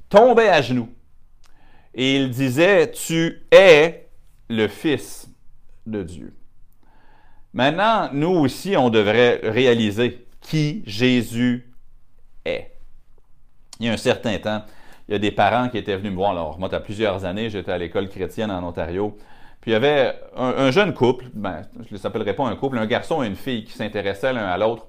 tombaient 0.10 0.50
à 0.50 0.62
genoux 0.62 0.90
et 1.96 2.18
ils 2.18 2.30
disaient, 2.30 2.92
Tu 2.92 3.42
es 3.52 4.10
le 4.48 4.68
Fils 4.68 5.30
de 5.86 6.04
Dieu. 6.04 6.36
Maintenant, 7.54 8.10
nous 8.14 8.30
aussi, 8.30 8.78
on 8.78 8.90
devrait 8.90 9.40
réaliser 9.44 10.28
qui 10.42 10.84
Jésus 10.86 11.74
est. 12.46 12.78
Il 13.80 13.88
y 13.88 13.90
a 13.90 13.94
un 13.94 13.98
certain 13.98 14.38
temps, 14.38 14.64
il 15.10 15.14
y 15.14 15.16
a 15.16 15.20
des 15.20 15.32
parents 15.32 15.70
qui 15.70 15.80
étaient 15.80 15.98
venus 15.98 16.12
me 16.12 16.18
voir. 16.18 16.32
Alors, 16.32 16.60
moi, 16.60 16.72
à 16.72 16.80
plusieurs 16.80 17.26
années, 17.26 17.50
j'étais 17.50 17.72
à 17.72 17.80
l'école 17.80 18.10
chrétienne 18.10 18.52
en 18.52 18.64
Ontario. 18.64 19.18
Puis 19.60 19.72
il 19.72 19.74
y 19.74 19.76
avait 19.76 20.14
un, 20.38 20.70
jeune 20.70 20.94
couple, 20.94 21.26
ben, 21.34 21.64
je 21.90 21.96
ne 21.96 22.00
s'appellerais 22.00 22.36
pas 22.36 22.46
un 22.46 22.56
couple, 22.56 22.78
un 22.78 22.86
garçon 22.86 23.24
et 23.24 23.28
une 23.28 23.36
fille 23.36 23.64
qui 23.66 23.74
s'intéressaient 23.74 24.32
l'un 24.32 24.46
à 24.46 24.58
l'autre. 24.58 24.86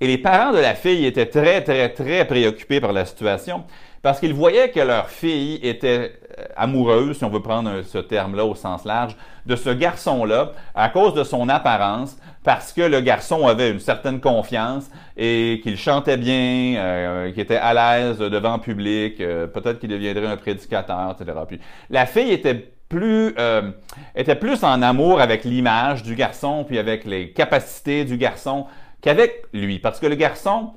Et 0.00 0.08
les 0.08 0.18
parents 0.18 0.52
de 0.52 0.58
la 0.58 0.74
fille 0.74 1.06
étaient 1.06 1.26
très, 1.26 1.62
très, 1.62 1.88
très 1.90 2.26
préoccupés 2.26 2.80
par 2.80 2.92
la 2.92 3.04
situation 3.04 3.64
parce 4.02 4.18
qu'ils 4.18 4.34
voyaient 4.34 4.70
que 4.70 4.80
leur 4.80 5.08
fille 5.08 5.60
était 5.62 6.19
amoureuse, 6.56 7.18
si 7.18 7.24
on 7.24 7.30
veut 7.30 7.42
prendre 7.42 7.82
ce 7.82 7.98
terme-là 7.98 8.44
au 8.44 8.54
sens 8.54 8.84
large, 8.84 9.16
de 9.46 9.56
ce 9.56 9.70
garçon-là 9.70 10.52
à 10.74 10.88
cause 10.88 11.14
de 11.14 11.24
son 11.24 11.48
apparence, 11.48 12.16
parce 12.42 12.72
que 12.72 12.82
le 12.82 13.00
garçon 13.00 13.46
avait 13.46 13.70
une 13.70 13.80
certaine 13.80 14.20
confiance 14.20 14.90
et 15.16 15.60
qu'il 15.62 15.76
chantait 15.76 16.16
bien, 16.16 16.76
euh, 16.76 17.30
qu'il 17.32 17.40
était 17.40 17.56
à 17.56 17.74
l'aise 17.74 18.18
devant 18.18 18.54
le 18.54 18.60
public, 18.60 19.20
euh, 19.20 19.46
peut-être 19.46 19.78
qu'il 19.78 19.90
deviendrait 19.90 20.26
un 20.26 20.36
prédicateur, 20.36 21.16
etc. 21.18 21.38
Puis 21.46 21.60
la 21.90 22.06
fille 22.06 22.30
était 22.30 22.72
plus 22.88 23.34
euh, 23.38 23.70
était 24.16 24.34
plus 24.34 24.64
en 24.64 24.82
amour 24.82 25.20
avec 25.20 25.44
l'image 25.44 26.02
du 26.02 26.16
garçon 26.16 26.64
puis 26.64 26.78
avec 26.78 27.04
les 27.04 27.30
capacités 27.30 28.04
du 28.04 28.16
garçon 28.16 28.66
qu'avec 29.00 29.44
lui, 29.52 29.78
parce 29.78 30.00
que 30.00 30.06
le 30.06 30.16
garçon 30.16 30.72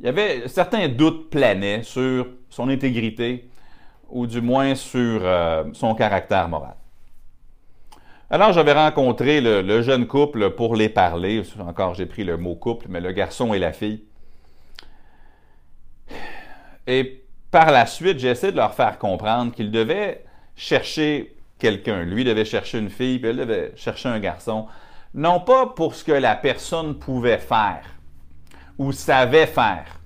il 0.00 0.06
y 0.06 0.08
avait 0.08 0.48
certains 0.48 0.88
doutes 0.88 1.30
planaient 1.30 1.82
sur 1.84 2.26
son 2.50 2.68
intégrité 2.68 3.48
ou 4.12 4.26
du 4.26 4.40
moins 4.40 4.74
sur 4.74 5.20
euh, 5.24 5.64
son 5.72 5.94
caractère 5.94 6.48
moral. 6.48 6.76
Alors, 8.30 8.52
j'avais 8.52 8.72
rencontré 8.72 9.40
le, 9.40 9.82
jeune 9.82 10.06
couple 10.06 10.50
pour 10.50 10.76
les 10.76 10.88
parler. 10.88 11.42
Encore, 11.60 11.94
j'ai 11.94 12.06
pris 12.06 12.24
le 12.24 12.36
mot 12.36 12.54
couple, 12.54 12.86
mais 12.88 13.00
le 13.00 13.12
garçon 13.12 13.52
et 13.52 13.58
la 13.58 13.72
fille. 13.72 14.04
Et 16.86 17.24
par 17.50 17.70
la 17.70 17.86
suite, 17.86 18.18
j'ai 18.18 18.28
essayé 18.28 18.52
de 18.52 18.56
leur 18.56 18.74
faire 18.74 18.98
comprendre 18.98 19.52
qu'ils 19.52 19.70
devaient 19.70 20.24
chercher 20.56 21.36
quelqu'un. 21.58 22.02
Lui 22.02 22.24
devait 22.24 22.44
chercher 22.44 22.78
une 22.78 22.90
fille, 22.90 23.18
puis 23.18 23.30
elle 23.30 23.36
devait 23.36 23.72
chercher 23.76 24.08
un 24.08 24.18
garçon. 24.18 24.66
Non 25.14 25.40
pas 25.40 25.66
pour 25.66 25.94
ce 25.94 26.04
que 26.04 26.12
la 26.12 26.34
personne 26.34 26.98
pouvait 26.98 27.38
faire, 27.38 27.84
ou 28.78 28.92
savait 28.92 29.46
faire, 29.46 30.00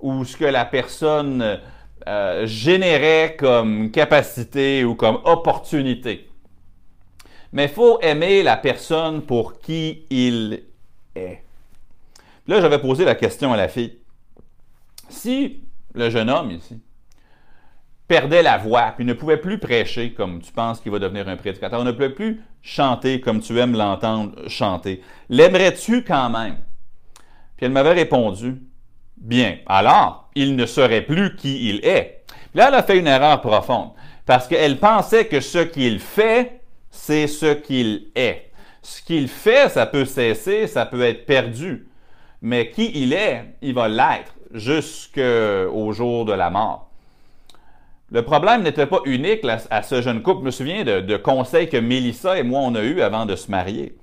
ou 0.00 0.24
ce 0.24 0.36
que 0.36 0.44
la 0.44 0.64
personne 0.64 1.60
euh, 2.08 2.46
générait 2.46 3.36
comme 3.38 3.90
capacité 3.90 4.84
ou 4.84 4.94
comme 4.94 5.18
opportunité. 5.24 6.28
Mais 7.52 7.64
il 7.64 7.70
faut 7.70 8.00
aimer 8.00 8.42
la 8.42 8.56
personne 8.56 9.22
pour 9.22 9.60
qui 9.60 10.04
il 10.10 10.64
est. 11.14 11.42
Là, 12.46 12.60
j'avais 12.60 12.80
posé 12.80 13.04
la 13.04 13.14
question 13.14 13.52
à 13.52 13.56
la 13.56 13.68
fille. 13.68 13.98
Si 15.08 15.60
le 15.94 16.10
jeune 16.10 16.30
homme 16.30 16.50
ici 16.50 16.80
perdait 18.08 18.42
la 18.42 18.58
voix, 18.58 18.92
puis 18.96 19.04
ne 19.04 19.12
pouvait 19.12 19.36
plus 19.36 19.58
prêcher 19.58 20.12
comme 20.12 20.42
tu 20.42 20.52
penses 20.52 20.80
qu'il 20.80 20.92
va 20.92 20.98
devenir 20.98 21.28
un 21.28 21.36
prédicateur, 21.36 21.84
ne 21.84 21.92
pouvait 21.92 22.10
plus 22.10 22.42
chanter 22.62 23.20
comme 23.20 23.40
tu 23.40 23.58
aimes 23.58 23.76
l'entendre 23.76 24.48
chanter, 24.48 25.02
l'aimerais-tu 25.28 26.04
quand 26.04 26.30
même? 26.30 26.56
Puis 27.56 27.66
elle 27.66 27.72
m'avait 27.72 27.92
répondu, 27.92 28.60
Bien, 29.16 29.58
alors, 29.66 30.30
il 30.34 30.56
ne 30.56 30.66
serait 30.66 31.02
plus 31.02 31.36
qui 31.36 31.68
il 31.68 31.84
est. 31.84 32.24
Là, 32.54 32.68
elle 32.68 32.74
a 32.74 32.82
fait 32.82 32.98
une 32.98 33.06
erreur 33.06 33.40
profonde, 33.40 33.90
parce 34.26 34.46
qu'elle 34.48 34.78
pensait 34.78 35.26
que 35.26 35.40
ce 35.40 35.58
qu'il 35.58 36.00
fait, 36.00 36.60
c'est 36.90 37.26
ce 37.26 37.54
qu'il 37.54 38.08
est. 38.14 38.50
Ce 38.82 39.00
qu'il 39.00 39.28
fait, 39.28 39.68
ça 39.68 39.86
peut 39.86 40.04
cesser, 40.04 40.66
ça 40.66 40.86
peut 40.86 41.02
être 41.02 41.24
perdu. 41.24 41.86
Mais 42.42 42.70
qui 42.70 42.90
il 42.94 43.12
est, 43.12 43.44
il 43.62 43.74
va 43.74 43.88
l'être 43.88 44.34
jusqu'au 44.52 45.92
jour 45.92 46.24
de 46.24 46.32
la 46.32 46.50
mort. 46.50 46.90
Le 48.10 48.22
problème 48.22 48.62
n'était 48.62 48.86
pas 48.86 49.00
unique 49.06 49.46
à 49.70 49.82
ce 49.82 50.02
jeune 50.02 50.22
couple. 50.22 50.40
Je 50.40 50.46
me 50.46 50.50
souviens 50.50 50.84
de, 50.84 51.16
conseils 51.16 51.70
que 51.70 51.78
Mélissa 51.78 52.38
et 52.38 52.42
moi, 52.42 52.60
on 52.60 52.74
a 52.74 52.82
eu 52.82 53.00
avant 53.00 53.24
de 53.24 53.36
se 53.36 53.50
marier. 53.50 53.96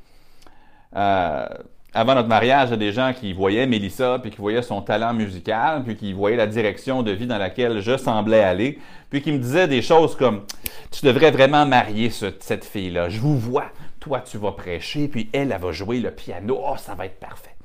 Euh, 0.95 1.47
avant 1.93 2.13
notre 2.13 2.27
mariage, 2.27 2.69
il 2.69 2.71
y 2.71 2.73
a 2.73 2.77
des 2.77 2.91
gens 2.91 3.13
qui 3.13 3.33
voyaient 3.33 3.65
Mélissa, 3.65 4.19
puis 4.19 4.29
qui 4.29 4.37
voyaient 4.37 4.61
son 4.61 4.81
talent 4.81 5.13
musical, 5.13 5.83
puis 5.83 5.95
qui 5.95 6.13
voyaient 6.13 6.37
la 6.37 6.45
direction 6.45 7.01
de 7.01 7.11
vie 7.11 7.25
dans 7.25 7.39
laquelle 7.39 7.81
je 7.81 7.97
semblais 7.97 8.43
aller, 8.43 8.79
puis 9.09 9.21
qui 9.21 9.31
me 9.31 9.39
disaient 9.39 9.67
des 9.67 9.81
choses 9.81 10.15
comme 10.15 10.43
Tu 10.91 11.05
devrais 11.05 11.31
vraiment 11.31 11.65
marier 11.65 12.11
cette 12.11 12.63
fille-là. 12.63 13.09
Je 13.09 13.19
vous 13.19 13.37
vois. 13.37 13.71
Toi, 13.99 14.21
tu 14.21 14.37
vas 14.37 14.51
prêcher, 14.51 15.07
puis 15.07 15.29
elle, 15.33 15.51
elle 15.51 15.59
va 15.59 15.71
jouer 15.71 15.99
le 15.99 16.11
piano. 16.11 16.59
Oh, 16.63 16.77
ça 16.77 16.93
va 16.93 17.05
être 17.07 17.19
parfait. 17.19 17.55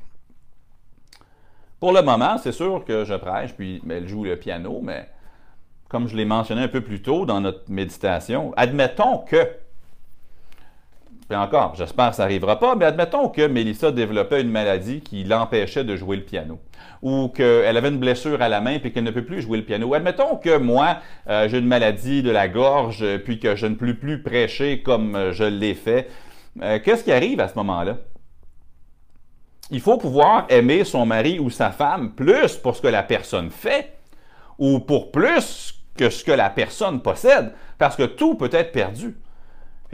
Pour 1.79 1.93
le 1.93 2.01
moment, 2.01 2.39
c'est 2.39 2.53
sûr 2.53 2.83
que 2.87 3.05
je 3.05 3.15
prêche, 3.15 3.53
puis 3.53 3.83
elle 3.89 4.09
joue 4.09 4.25
le 4.25 4.37
piano, 4.37 4.81
mais 4.83 5.07
comme 5.89 6.09
je 6.09 6.17
l'ai 6.17 6.25
mentionné 6.25 6.63
un 6.63 6.69
peu 6.69 6.81
plus 6.81 7.03
tôt 7.03 7.27
dans 7.27 7.43
notre 7.43 7.71
méditation, 7.71 8.55
admettons 8.57 9.19
que 9.19 9.49
puis 11.29 11.39
encore, 11.39 11.75
j'espère 11.75 12.11
que 12.11 12.17
ça 12.17 12.25
n'arrivera 12.25 12.59
pas, 12.59 12.75
mais 12.75 12.85
admettons 12.85 13.29
que 13.29 13.47
Mélissa 13.47 13.91
développait 13.91 14.43
une 14.43 14.51
maladie 14.51 15.01
qui 15.01 15.25
l'empêchait 15.25 15.85
de 15.85 15.97
jouer 15.97 16.17
le 16.17 16.23
piano, 16.23 16.61
ou 17.01 17.29
qu'elle 17.29 17.77
avait 17.77 17.89
une 17.89 17.99
blessure 17.99 18.43
à 18.43 18.49
la 18.49 18.61
main 18.61 18.79
et 18.83 18.93
qu'elle 18.93 19.05
ne 19.05 19.11
peut 19.11 19.25
plus 19.25 19.41
jouer 19.41 19.59
le 19.59 19.65
piano. 19.65 19.95
Admettons 19.95 20.37
que 20.37 20.59
moi, 20.59 20.99
euh, 21.29 21.49
j'ai 21.49 21.59
une 21.59 21.67
maladie 21.67 22.23
de 22.23 22.31
la 22.31 22.49
gorge, 22.49 23.05
puis 23.25 23.39
que 23.39 23.57
je 23.57 23.67
ne 23.67 23.75
peux 23.75 23.95
plus 23.95 24.23
prêcher 24.23 24.83
comme 24.83 25.33
je 25.33 25.45
l'ai 25.45 25.75
fait. 25.75 26.11
Euh, 26.63 26.79
qu'est-ce 26.85 27.05
qui 27.05 27.13
arrive 27.13 27.41
à 27.41 27.49
ce 27.49 27.55
moment-là? 27.57 27.97
Il 29.71 29.81
faut 29.81 29.97
pouvoir 29.97 30.47
aimer 30.51 30.85
son 30.85 31.07
mari 31.07 31.39
ou 31.39 31.49
sa 31.49 31.71
femme 31.71 32.13
plus 32.13 32.57
pour 32.57 32.77
ce 32.77 32.83
que 32.83 32.89
la 32.89 33.03
personne 33.03 33.51
fait, 33.51 33.95
ou 34.59 34.79
pour 34.79 35.11
plus 35.11 35.75
que 35.97 36.11
ce 36.11 36.23
que 36.23 36.33
la 36.33 36.51
personne 36.51 37.01
possède, 37.01 37.53
parce 37.79 37.97
que 37.97 38.03
tout 38.03 38.35
peut 38.35 38.51
être 38.53 38.73
perdu. 38.73 39.17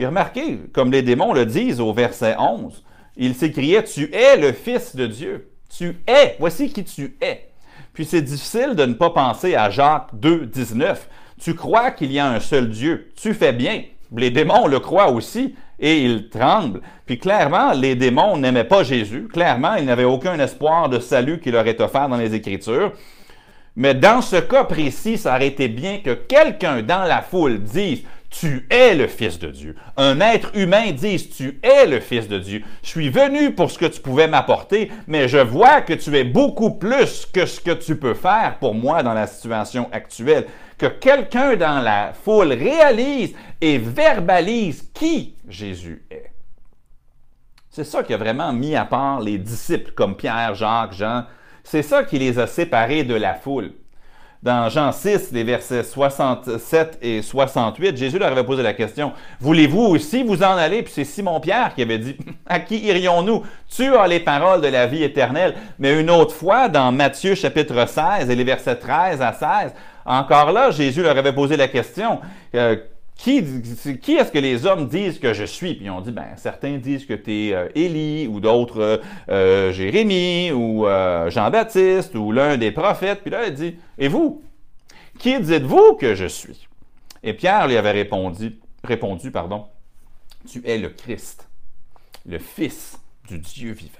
Remarquez, 0.05 0.59
comme 0.73 0.91
les 0.91 1.01
démons 1.01 1.33
le 1.33 1.45
disent 1.45 1.79
au 1.79 1.93
verset 1.93 2.35
11, 2.37 2.83
il 3.17 3.35
s'écriait, 3.35 3.83
Tu 3.83 4.13
es 4.13 4.37
le 4.37 4.51
Fils 4.51 4.95
de 4.95 5.07
Dieu. 5.07 5.51
Tu 5.69 5.97
es. 6.07 6.35
Voici 6.39 6.71
qui 6.71 6.83
tu 6.83 7.15
es. 7.21 7.51
Puis 7.93 8.05
c'est 8.05 8.21
difficile 8.21 8.75
de 8.75 8.85
ne 8.85 8.93
pas 8.93 9.09
penser 9.09 9.55
à 9.55 9.69
Jacques 9.69 10.09
2, 10.13 10.45
19. 10.45 11.09
Tu 11.41 11.55
crois 11.55 11.91
qu'il 11.91 12.11
y 12.11 12.19
a 12.19 12.29
un 12.29 12.39
seul 12.39 12.69
Dieu. 12.69 13.11
Tu 13.15 13.33
fais 13.33 13.53
bien. 13.53 13.83
Les 14.15 14.31
démons 14.31 14.67
le 14.67 14.79
croient 14.79 15.11
aussi 15.11 15.55
et 15.79 16.03
ils 16.03 16.29
tremblent. 16.29 16.81
Puis 17.05 17.17
clairement, 17.17 17.71
les 17.71 17.95
démons 17.95 18.37
n'aimaient 18.37 18.65
pas 18.65 18.83
Jésus. 18.83 19.27
Clairement, 19.31 19.75
ils 19.75 19.85
n'avaient 19.85 20.03
aucun 20.03 20.37
espoir 20.39 20.89
de 20.89 20.99
salut 20.99 21.39
qui 21.39 21.51
leur 21.51 21.67
est 21.67 21.81
offert 21.81 22.09
dans 22.09 22.17
les 22.17 22.35
Écritures. 22.35 22.93
Mais 23.75 23.95
dans 23.95 24.21
ce 24.21 24.35
cas 24.35 24.65
précis, 24.65 25.17
ça 25.17 25.35
aurait 25.35 25.47
été 25.47 25.69
bien 25.69 25.99
que 25.99 26.13
quelqu'un 26.13 26.81
dans 26.81 27.03
la 27.03 27.21
foule 27.21 27.59
dise 27.59 28.03
tu 28.31 28.65
es 28.69 28.95
le 28.95 29.07
Fils 29.07 29.37
de 29.37 29.49
Dieu. 29.49 29.75
Un 29.97 30.19
être 30.21 30.55
humain 30.55 30.91
dise, 30.91 31.29
tu 31.29 31.59
es 31.61 31.85
le 31.85 31.99
Fils 31.99 32.27
de 32.27 32.39
Dieu. 32.39 32.63
Je 32.81 32.87
suis 32.87 33.09
venu 33.09 33.53
pour 33.53 33.69
ce 33.69 33.77
que 33.77 33.85
tu 33.85 34.01
pouvais 34.01 34.27
m'apporter, 34.27 34.89
mais 35.05 35.27
je 35.27 35.37
vois 35.37 35.81
que 35.81 35.93
tu 35.93 36.15
es 36.17 36.23
beaucoup 36.23 36.71
plus 36.71 37.25
que 37.25 37.45
ce 37.45 37.59
que 37.59 37.71
tu 37.71 37.97
peux 37.97 38.13
faire 38.13 38.57
pour 38.59 38.73
moi 38.73 39.03
dans 39.03 39.13
la 39.13 39.27
situation 39.27 39.89
actuelle. 39.91 40.47
Que 40.77 40.87
quelqu'un 40.87 41.57
dans 41.57 41.81
la 41.81 42.13
foule 42.13 42.53
réalise 42.53 43.35
et 43.59 43.77
verbalise 43.77 44.89
qui 44.93 45.35
Jésus 45.47 46.03
est. 46.09 46.31
C'est 47.69 47.83
ça 47.83 48.01
qui 48.01 48.13
a 48.13 48.17
vraiment 48.17 48.53
mis 48.53 48.75
à 48.75 48.85
part 48.85 49.19
les 49.19 49.37
disciples 49.37 49.91
comme 49.91 50.15
Pierre, 50.15 50.55
Jacques, 50.55 50.93
Jean. 50.93 51.25
C'est 51.63 51.83
ça 51.83 52.03
qui 52.03 52.17
les 52.17 52.39
a 52.39 52.47
séparés 52.47 53.03
de 53.03 53.13
la 53.13 53.35
foule 53.35 53.73
dans 54.43 54.69
Jean 54.69 54.91
6, 54.91 55.31
les 55.33 55.43
versets 55.43 55.83
67 55.83 56.97
et 57.01 57.21
68, 57.21 57.95
Jésus 57.95 58.17
leur 58.17 58.31
avait 58.31 58.43
posé 58.43 58.63
la 58.63 58.73
question, 58.73 59.13
Voulez-vous 59.39 59.81
aussi 59.81 60.23
vous 60.23 60.41
en 60.41 60.57
aller? 60.57 60.81
Puis 60.81 60.93
c'est 60.95 61.03
Simon-Pierre 61.03 61.75
qui 61.75 61.83
avait 61.83 61.99
dit, 61.99 62.17
À 62.47 62.59
qui 62.59 62.79
irions-nous? 62.79 63.43
Tu 63.69 63.95
as 63.95 64.07
les 64.07 64.19
paroles 64.19 64.61
de 64.61 64.67
la 64.67 64.87
vie 64.87 65.03
éternelle. 65.03 65.53
Mais 65.77 65.99
une 65.99 66.09
autre 66.09 66.33
fois, 66.33 66.69
dans 66.69 66.91
Matthieu 66.91 67.35
chapitre 67.35 67.87
16 67.87 68.29
et 68.29 68.35
les 68.35 68.43
versets 68.43 68.75
13 68.75 69.21
à 69.21 69.33
16, 69.33 69.73
encore 70.05 70.51
là, 70.51 70.71
Jésus 70.71 71.03
leur 71.03 71.15
avait 71.15 71.33
posé 71.33 71.55
la 71.55 71.67
question, 71.67 72.19
euh, 72.55 72.77
qui, 73.21 73.37
est-ce 74.15 74.31
que 74.31 74.39
les 74.39 74.65
hommes 74.65 74.87
disent 74.87 75.19
que 75.19 75.33
je 75.33 75.43
suis? 75.43 75.75
Puis 75.75 75.89
on 75.91 76.01
dit, 76.01 76.11
ben, 76.11 76.35
certains 76.37 76.77
disent 76.77 77.05
que 77.05 77.13
tu 77.13 77.31
es 77.31 77.53
euh, 77.53 77.69
Élie, 77.75 78.25
ou 78.27 78.39
d'autres 78.39 78.81
euh, 78.81 78.97
euh, 79.29 79.71
Jérémie, 79.71 80.51
ou 80.51 80.87
Jean-Baptiste, 81.29 82.15
ou 82.15 82.31
l'un 82.31 82.57
des 82.57 82.71
prophètes. 82.71 83.21
Puis 83.21 83.29
là, 83.29 83.45
il 83.45 83.53
dit, 83.53 83.75
et 83.99 84.07
vous? 84.07 84.41
Qui 85.19 85.39
dites-vous 85.39 85.95
que 85.95 86.15
je 86.15 86.25
suis? 86.25 86.67
Et 87.21 87.33
Pierre 87.33 87.67
lui 87.67 87.77
avait 87.77 87.91
répondu, 87.91 88.59
répondu, 88.83 89.29
pardon, 89.29 89.67
tu 90.49 90.63
es 90.65 90.79
le 90.79 90.89
Christ, 90.89 91.47
le 92.25 92.39
Fils 92.39 92.99
du 93.27 93.37
Dieu 93.37 93.73
vivant. 93.73 93.99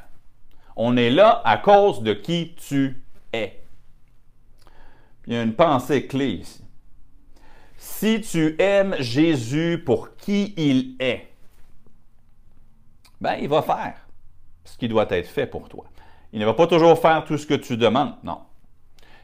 On 0.75 0.97
est 0.97 1.12
là 1.12 1.43
à 1.45 1.57
cause 1.57 2.01
de 2.01 2.13
qui 2.13 2.55
tu 2.55 3.03
es. 3.34 3.60
il 5.27 5.34
y 5.34 5.36
a 5.36 5.43
une 5.43 5.53
pensée 5.53 6.07
clé 6.07 6.29
ici. 6.29 6.61
Si 7.83 8.21
tu 8.21 8.55
aimes 8.59 8.95
Jésus 8.99 9.81
pour 9.83 10.15
qui 10.15 10.53
il 10.55 10.95
est, 10.99 11.33
ben, 13.19 13.37
il 13.41 13.49
va 13.49 13.63
faire 13.63 13.95
ce 14.63 14.77
qui 14.77 14.87
doit 14.87 15.07
être 15.09 15.27
fait 15.27 15.47
pour 15.47 15.67
toi. 15.67 15.85
Il 16.31 16.39
ne 16.39 16.45
va 16.45 16.53
pas 16.53 16.67
toujours 16.67 16.99
faire 16.99 17.25
tout 17.25 17.39
ce 17.39 17.47
que 17.47 17.55
tu 17.55 17.77
demandes, 17.77 18.13
non. 18.23 18.37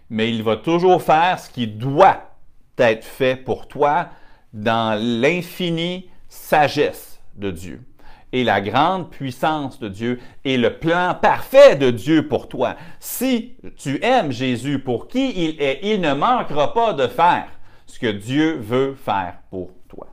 Mais 0.09 0.31
il 0.31 0.41
va 0.41 0.57
toujours 0.57 1.03
faire 1.03 1.37
ce 1.37 1.51
qui 1.51 1.67
doit 1.67 2.31
être 2.79 3.05
fait 3.05 3.35
pour 3.35 3.67
toi 3.67 4.09
dans 4.53 4.99
l'infinie 4.99 6.09
sagesse 6.27 7.21
de 7.35 7.51
Dieu 7.51 7.83
et 8.31 8.43
la 8.43 8.59
grande 8.59 9.11
puissance 9.11 9.79
de 9.79 9.87
Dieu 9.87 10.19
et 10.43 10.57
le 10.57 10.79
plan 10.79 11.15
parfait 11.21 11.75
de 11.75 11.91
Dieu 11.91 12.27
pour 12.27 12.49
toi. 12.49 12.75
Si 12.99 13.53
tu 13.77 14.03
aimes 14.03 14.31
Jésus 14.31 14.79
pour 14.79 15.07
qui 15.07 15.45
il 15.45 15.61
est, 15.61 15.79
il 15.83 16.01
ne 16.01 16.15
manquera 16.15 16.73
pas 16.73 16.93
de 16.93 17.05
faire 17.05 17.49
ce 17.87 17.99
que 17.99 18.11
Dieu 18.11 18.57
veut 18.57 18.93
faire 18.93 19.39
pour 19.49 19.71
toi. 19.87 20.07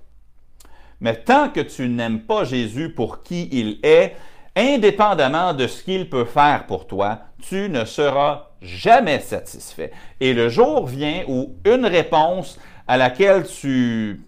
Mais 1.01 1.17
tant 1.17 1.51
que 1.51 1.61
tu 1.61 1.89
n'aimes 1.89 2.23
pas 2.23 2.45
Jésus 2.45 2.91
pour 2.91 3.23
qui 3.23 3.49
il 3.53 3.79
est, 3.83 4.17
indépendamment 4.57 5.53
de 5.53 5.67
ce 5.67 5.83
qu'il 5.83 6.09
peut 6.09 6.25
faire 6.25 6.67
pour 6.67 6.87
toi, 6.87 7.21
tu 7.43 7.69
ne 7.69 7.85
seras 7.85 8.51
jamais 8.63 9.19
satisfait. 9.19 9.91
Et 10.21 10.33
le 10.33 10.49
jour 10.49 10.87
vient 10.87 11.25
où 11.29 11.57
une 11.65 11.85
réponse 11.85 12.59
à 12.87 12.97
laquelle 12.97 13.47
tu 13.47 14.25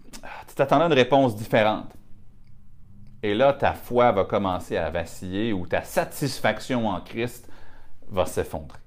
t'attendais 0.54 0.86
une 0.86 0.92
réponse 0.92 1.36
différente. 1.36 1.92
Et 3.22 3.34
là, 3.34 3.52
ta 3.52 3.72
foi 3.72 4.12
va 4.12 4.24
commencer 4.24 4.76
à 4.76 4.90
vaciller 4.90 5.52
ou 5.52 5.66
ta 5.66 5.82
satisfaction 5.82 6.88
en 6.88 7.00
Christ 7.00 7.48
va 8.08 8.26
s'effondrer. 8.26 8.78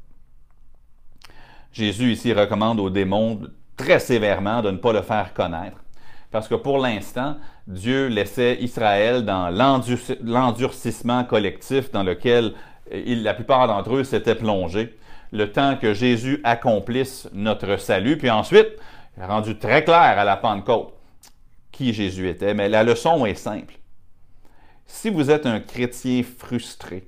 Jésus 1.72 2.12
ici 2.12 2.34
recommande 2.34 2.80
aux 2.80 2.90
démons 2.90 3.42
très 3.80 4.00
sévèrement 4.00 4.62
de 4.62 4.72
ne 4.72 4.78
pas 4.78 4.92
le 4.92 5.02
faire 5.02 5.34
connaître. 5.34 5.78
Parce 6.32 6.50
que 6.50 6.56
pour 6.56 6.78
l'instant, 6.80 7.38
Dieu 7.66 8.08
laissait 8.08 8.58
Israël 8.60 9.24
dans 9.24 9.50
l'endurcissement 10.22 11.24
collectif 11.24 11.90
dans 11.92 12.04
lequel 12.04 12.54
la 12.92 13.34
plupart 13.34 13.68
d'entre 13.68 13.96
eux 13.96 14.04
s'étaient 14.04 14.36
plongés, 14.36 14.98
le 15.32 15.52
temps 15.52 15.78
que 15.78 15.94
Jésus 15.94 16.42
accomplisse 16.44 17.30
notre 17.32 17.78
salut. 17.78 18.18
Puis 18.18 18.30
ensuite, 18.30 18.68
il 19.16 19.24
a 19.24 19.28
rendu 19.28 19.58
très 19.58 19.84
clair 19.84 20.20
à 20.20 20.24
la 20.26 20.36
Pentecôte 20.36 20.94
qui 21.72 21.94
Jésus 21.94 22.28
était. 22.28 22.54
Mais 22.54 22.68
la 22.68 22.84
leçon 22.84 23.26
est 23.26 23.36
simple. 23.36 23.76
Si 24.86 25.10
vous 25.10 25.32
êtes 25.32 25.46
un 25.46 25.62
chrétien 25.62 26.22
frustré 26.24 27.08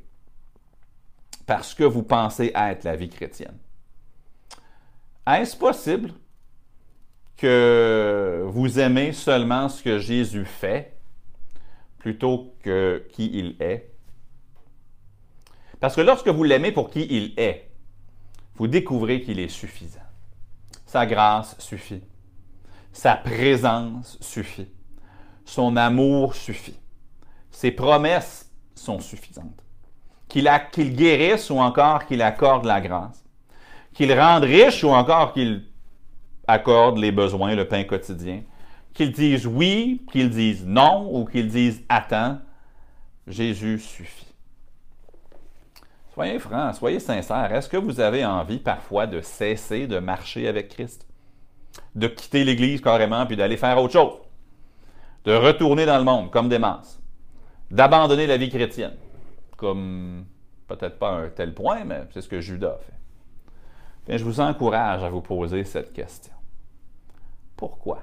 parce 1.45 1.73
que 1.73 1.83
vous 1.83 2.03
pensez 2.03 2.53
être 2.55 2.85
la 2.85 2.95
vie 2.95 3.09
chrétienne, 3.09 3.57
est-ce 5.27 5.57
possible 5.57 6.13
que 7.41 8.45
vous 8.49 8.79
aimez 8.79 9.13
seulement 9.13 9.67
ce 9.67 9.81
que 9.81 9.97
Jésus 9.97 10.45
fait 10.45 10.95
plutôt 11.97 12.53
que 12.61 13.03
qui 13.11 13.31
il 13.33 13.55
est? 13.59 13.91
Parce 15.79 15.95
que 15.95 16.01
lorsque 16.01 16.27
vous 16.27 16.43
l'aimez 16.43 16.71
pour 16.71 16.91
qui 16.91 17.07
il 17.09 17.33
est, 17.37 17.71
vous 18.53 18.67
découvrez 18.67 19.21
qu'il 19.21 19.39
est 19.39 19.47
suffisant. 19.47 19.99
Sa 20.85 21.07
grâce 21.07 21.55
suffit. 21.57 22.03
Sa 22.93 23.15
présence 23.15 24.19
suffit. 24.21 24.69
Son 25.43 25.75
amour 25.77 26.35
suffit. 26.35 26.77
Ses 27.49 27.71
promesses 27.71 28.51
sont 28.75 28.99
suffisantes. 28.99 29.63
Qu'il 30.27 30.45
guérisse 30.95 31.49
ou 31.49 31.57
encore 31.57 32.05
qu'il 32.05 32.21
accorde 32.21 32.65
la 32.65 32.81
grâce. 32.81 33.25
Qu'il 33.95 34.13
rende 34.13 34.43
riche 34.43 34.83
ou 34.83 34.89
encore 34.89 35.33
qu'il 35.33 35.70
accorde 36.51 36.97
les 36.97 37.11
besoins, 37.11 37.55
le 37.55 37.67
pain 37.67 37.83
quotidien. 37.83 38.43
Qu'il 38.93 39.11
dise 39.11 39.47
oui, 39.47 40.05
qu'il 40.11 40.29
dise 40.29 40.65
non 40.65 41.09
ou 41.11 41.25
qu'il 41.25 41.47
dise 41.47 41.83
attends. 41.87 42.39
Jésus 43.25 43.79
suffit. 43.79 44.27
Soyez 46.13 46.39
francs, 46.39 46.75
soyez 46.75 46.99
sincères. 46.99 47.53
Est-ce 47.53 47.69
que 47.69 47.77
vous 47.77 48.01
avez 48.01 48.25
envie 48.25 48.59
parfois 48.59 49.07
de 49.07 49.21
cesser 49.21 49.87
de 49.87 49.99
marcher 49.99 50.47
avec 50.47 50.67
Christ? 50.69 51.07
De 51.95 52.07
quitter 52.07 52.43
l'Église 52.43 52.81
carrément 52.81 53.25
puis 53.25 53.37
d'aller 53.37 53.55
faire 53.55 53.81
autre 53.81 53.93
chose? 53.93 54.19
De 55.23 55.33
retourner 55.33 55.85
dans 55.85 55.97
le 55.97 56.03
monde 56.03 56.29
comme 56.29 56.49
des 56.49 56.59
masses? 56.59 56.99
D'abandonner 57.69 58.27
la 58.27 58.35
vie 58.35 58.49
chrétienne? 58.49 58.97
Comme 59.55 60.25
peut-être 60.67 60.99
pas 60.99 61.11
un 61.11 61.29
tel 61.29 61.53
point, 61.53 61.85
mais 61.85 62.01
c'est 62.13 62.21
ce 62.21 62.27
que 62.27 62.41
Judas 62.41 62.77
fait. 62.85 64.17
Je 64.17 64.23
vous 64.25 64.41
encourage 64.41 65.03
à 65.03 65.09
vous 65.09 65.21
poser 65.21 65.63
cette 65.63 65.93
question. 65.93 66.33
Pourquoi 67.61 68.01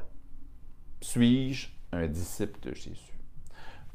suis-je 1.01 1.67
un 1.91 2.07
disciple 2.07 2.61
de 2.63 2.73
Jésus? 2.73 3.19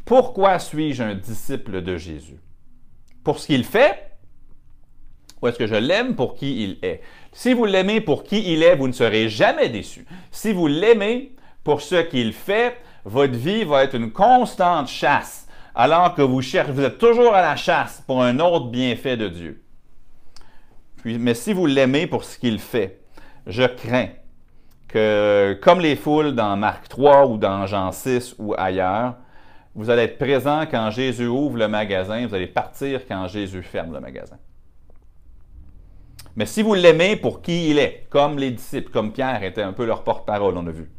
Pourquoi 0.04 0.60
suis-je 0.60 1.02
un 1.02 1.16
disciple 1.16 1.82
de 1.82 1.96
Jésus? 1.96 2.42
pour 3.24 3.40
ce 3.40 3.48
qu'il 3.48 3.64
fait 3.64 4.12
ou 5.42 5.48
est-ce 5.48 5.58
que 5.58 5.66
je 5.66 5.76
l'aime 5.76 6.18
pour 6.18 6.36
qui 6.36 6.66
il 6.66 6.80
est? 6.82 7.00
Si 7.32 7.54
vous 7.54 7.64
l'aimez 7.64 8.02
pour 8.02 8.26
qui 8.26 8.52
il 8.52 8.62
est, 8.62 8.76
vous 8.76 8.90
ne 8.90 8.92
serez 8.92 9.30
jamais 9.30 9.70
déçu. 9.70 10.06
Si 10.32 10.52
vous 10.52 10.68
l'aimez 10.68 11.34
pour 11.64 11.80
ce 11.80 12.02
qu'il 12.02 12.34
fait, 12.34 12.76
votre 13.06 13.38
vie 13.38 13.64
va 13.64 13.86
être 13.86 13.96
une 13.96 14.12
constante 14.12 14.90
chasse, 14.90 15.48
alors 15.76 16.14
que 16.14 16.24
vous 16.24 16.42
cherchez, 16.42 16.74
vous 16.74 16.84
êtes 16.84 16.98
toujours 16.98 17.34
à 17.34 17.42
la 17.42 17.56
chasse 17.56 18.04
pour 18.06 18.22
un 18.22 18.38
autre 18.42 18.68
bienfait 18.68 19.16
de 19.16 19.30
Dieu. 19.30 19.64
Mais 21.06 21.34
si 21.34 21.54
vous 21.54 21.68
l'aimez 21.68 22.06
pour 22.06 22.26
ce 22.26 22.38
qu'il 22.38 22.60
fait, 22.60 23.00
je 23.48 23.64
crains 23.64 24.10
que, 24.88 25.58
comme 25.62 25.80
les 25.80 25.96
foules 25.96 26.34
dans 26.36 26.56
Marc 26.56 26.88
3 26.90 27.28
ou 27.28 27.38
dans 27.38 27.66
Jean 27.66 27.92
6 27.92 28.36
ou 28.40 28.54
ailleurs, 28.58 29.16
vous 29.76 29.90
allez 29.90 30.04
être 30.04 30.18
présent 30.18 30.66
quand 30.70 30.92
Jésus 30.92 31.28
ouvre 31.28 31.58
le 31.58 31.68
magasin, 31.68 32.28
vous 32.28 32.36
allez 32.36 32.48
partir 32.48 33.02
quand 33.08 33.28
Jésus 33.28 33.64
ferme 33.64 33.94
le 33.94 34.00
magasin. 34.00 34.38
Mais 36.36 36.46
si 36.46 36.62
vous 36.62 36.74
l'aimez 36.74 37.16
pour 37.16 37.42
qui 37.42 37.70
il 37.70 37.80
est, 37.80 38.08
comme 38.10 38.38
les 38.38 38.52
disciples, 38.52 38.92
comme 38.92 39.12
Pierre 39.12 39.44
était 39.44 39.62
un 39.62 39.74
peu 39.74 39.86
leur 39.86 40.04
porte-parole, 40.04 40.58
on 40.58 40.68
a 40.68 40.72
vu, 40.72 40.92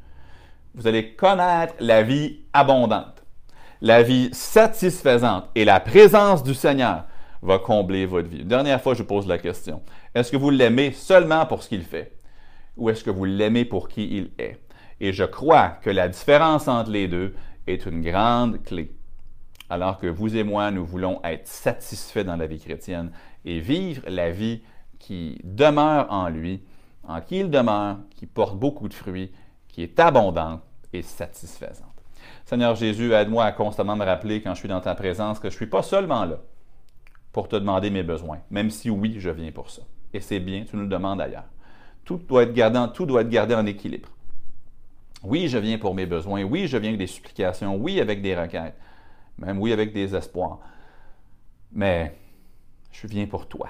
vous 0.75 0.87
allez 0.87 1.14
connaître 1.14 1.75
la 1.81 2.03
vie 2.03 2.40
abondante, 2.53 3.25
la 3.81 4.03
vie 4.03 4.31
satisfaisante 4.33 5.49
et 5.55 5.64
la 5.64 5.81
présence 5.81 6.42
du 6.42 6.55
Seigneur 6.55 7.05
va 7.42 7.59
combler 7.59 8.07
votre 8.07 8.29
vie. 8.29 8.44
Dernière 8.44 8.81
fois, 8.81 8.94
je 8.94 9.03
vous 9.03 9.09
pose 9.09 9.27
la 9.27 9.38
question. 9.38 9.83
Est-ce 10.14 10.33
que 10.33 10.37
vous 10.37 10.51
l'aimez 10.51 10.92
seulement 10.92 11.47
pour 11.47 11.62
ce 11.62 11.68
qu'il 11.68 11.83
fait? 11.83 12.12
Ou 12.76 12.90
est-ce 12.90 13.04
que 13.04 13.10
vous 13.10 13.24
l'aimez 13.24 13.64
pour 13.64 13.88
qui 13.88 14.16
il 14.16 14.30
est? 14.38 14.60
Et 15.00 15.12
je 15.12 15.24
crois 15.24 15.68
que 15.68 15.90
la 15.90 16.08
différence 16.08 16.68
entre 16.68 16.90
les 16.90 17.08
deux 17.08 17.34
est 17.66 17.87
une 17.87 18.02
grande 18.02 18.62
clé. 18.62 18.94
Alors 19.70 19.98
que 19.98 20.06
vous 20.06 20.37
et 20.37 20.44
moi, 20.44 20.70
nous 20.70 20.84
voulons 20.84 21.20
être 21.24 21.46
satisfaits 21.46 22.24
dans 22.24 22.37
la 22.37 22.46
vie 22.46 22.60
chrétienne 22.60 23.10
et 23.44 23.60
vivre 23.60 24.02
la 24.06 24.30
vie 24.30 24.62
qui 24.98 25.40
demeure 25.42 26.06
en 26.10 26.28
lui, 26.28 26.62
en 27.02 27.20
qui 27.20 27.40
il 27.40 27.50
demeure, 27.50 27.98
qui 28.14 28.26
porte 28.26 28.58
beaucoup 28.58 28.88
de 28.88 28.94
fruits, 28.94 29.32
qui 29.68 29.82
est 29.82 29.98
abondante 29.98 30.62
et 30.92 31.02
satisfaisante. 31.02 31.88
Seigneur 32.44 32.74
Jésus, 32.74 33.12
aide-moi 33.12 33.44
à 33.44 33.52
constamment 33.52 33.96
me 33.96 34.04
rappeler 34.04 34.42
quand 34.42 34.54
je 34.54 34.60
suis 34.60 34.68
dans 34.68 34.80
ta 34.80 34.94
présence 34.94 35.38
que 35.38 35.48
je 35.48 35.54
ne 35.54 35.58
suis 35.58 35.66
pas 35.66 35.82
seulement 35.82 36.24
là 36.24 36.38
pour 37.32 37.48
te 37.48 37.56
demander 37.56 37.90
mes 37.90 38.02
besoins, 38.02 38.38
même 38.50 38.70
si 38.70 38.90
oui, 38.90 39.16
je 39.18 39.30
viens 39.30 39.50
pour 39.50 39.70
ça. 39.70 39.82
Et 40.12 40.20
c'est 40.20 40.40
bien, 40.40 40.64
tu 40.64 40.76
nous 40.76 40.82
le 40.82 40.88
demandes 40.88 41.20
ailleurs. 41.20 41.48
Tout 42.05 42.17
doit 42.17 42.43
être 42.43 42.53
gardé, 42.53 43.55
en 43.55 43.67
équilibre. 43.67 44.09
Oui, 45.23 45.49
je 45.49 45.59
viens 45.59 45.79
pour 45.79 45.95
mes 45.95 46.07
besoins. 46.07 46.43
Oui, 46.43 46.67
je 46.67 46.77
viens 46.77 46.90
avec 46.90 46.99
des 46.99 47.07
supplications. 47.07 47.77
Oui, 47.77 48.01
avec 48.01 48.21
des 48.21 48.37
requêtes. 48.37 48.77
Même 49.38 49.59
oui, 49.59 49.73
avec 49.73 49.93
des 49.93 50.14
espoirs. 50.14 50.59
Mais 51.73 52.17
je 52.93 53.07
viens 53.07 53.27
pour 53.27 53.49
toi. 53.49 53.69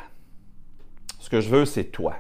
Ce 1.20 1.30
que 1.30 1.40
je 1.40 1.48
veux, 1.48 1.64
c'est 1.64 1.84
toi. 1.84 2.16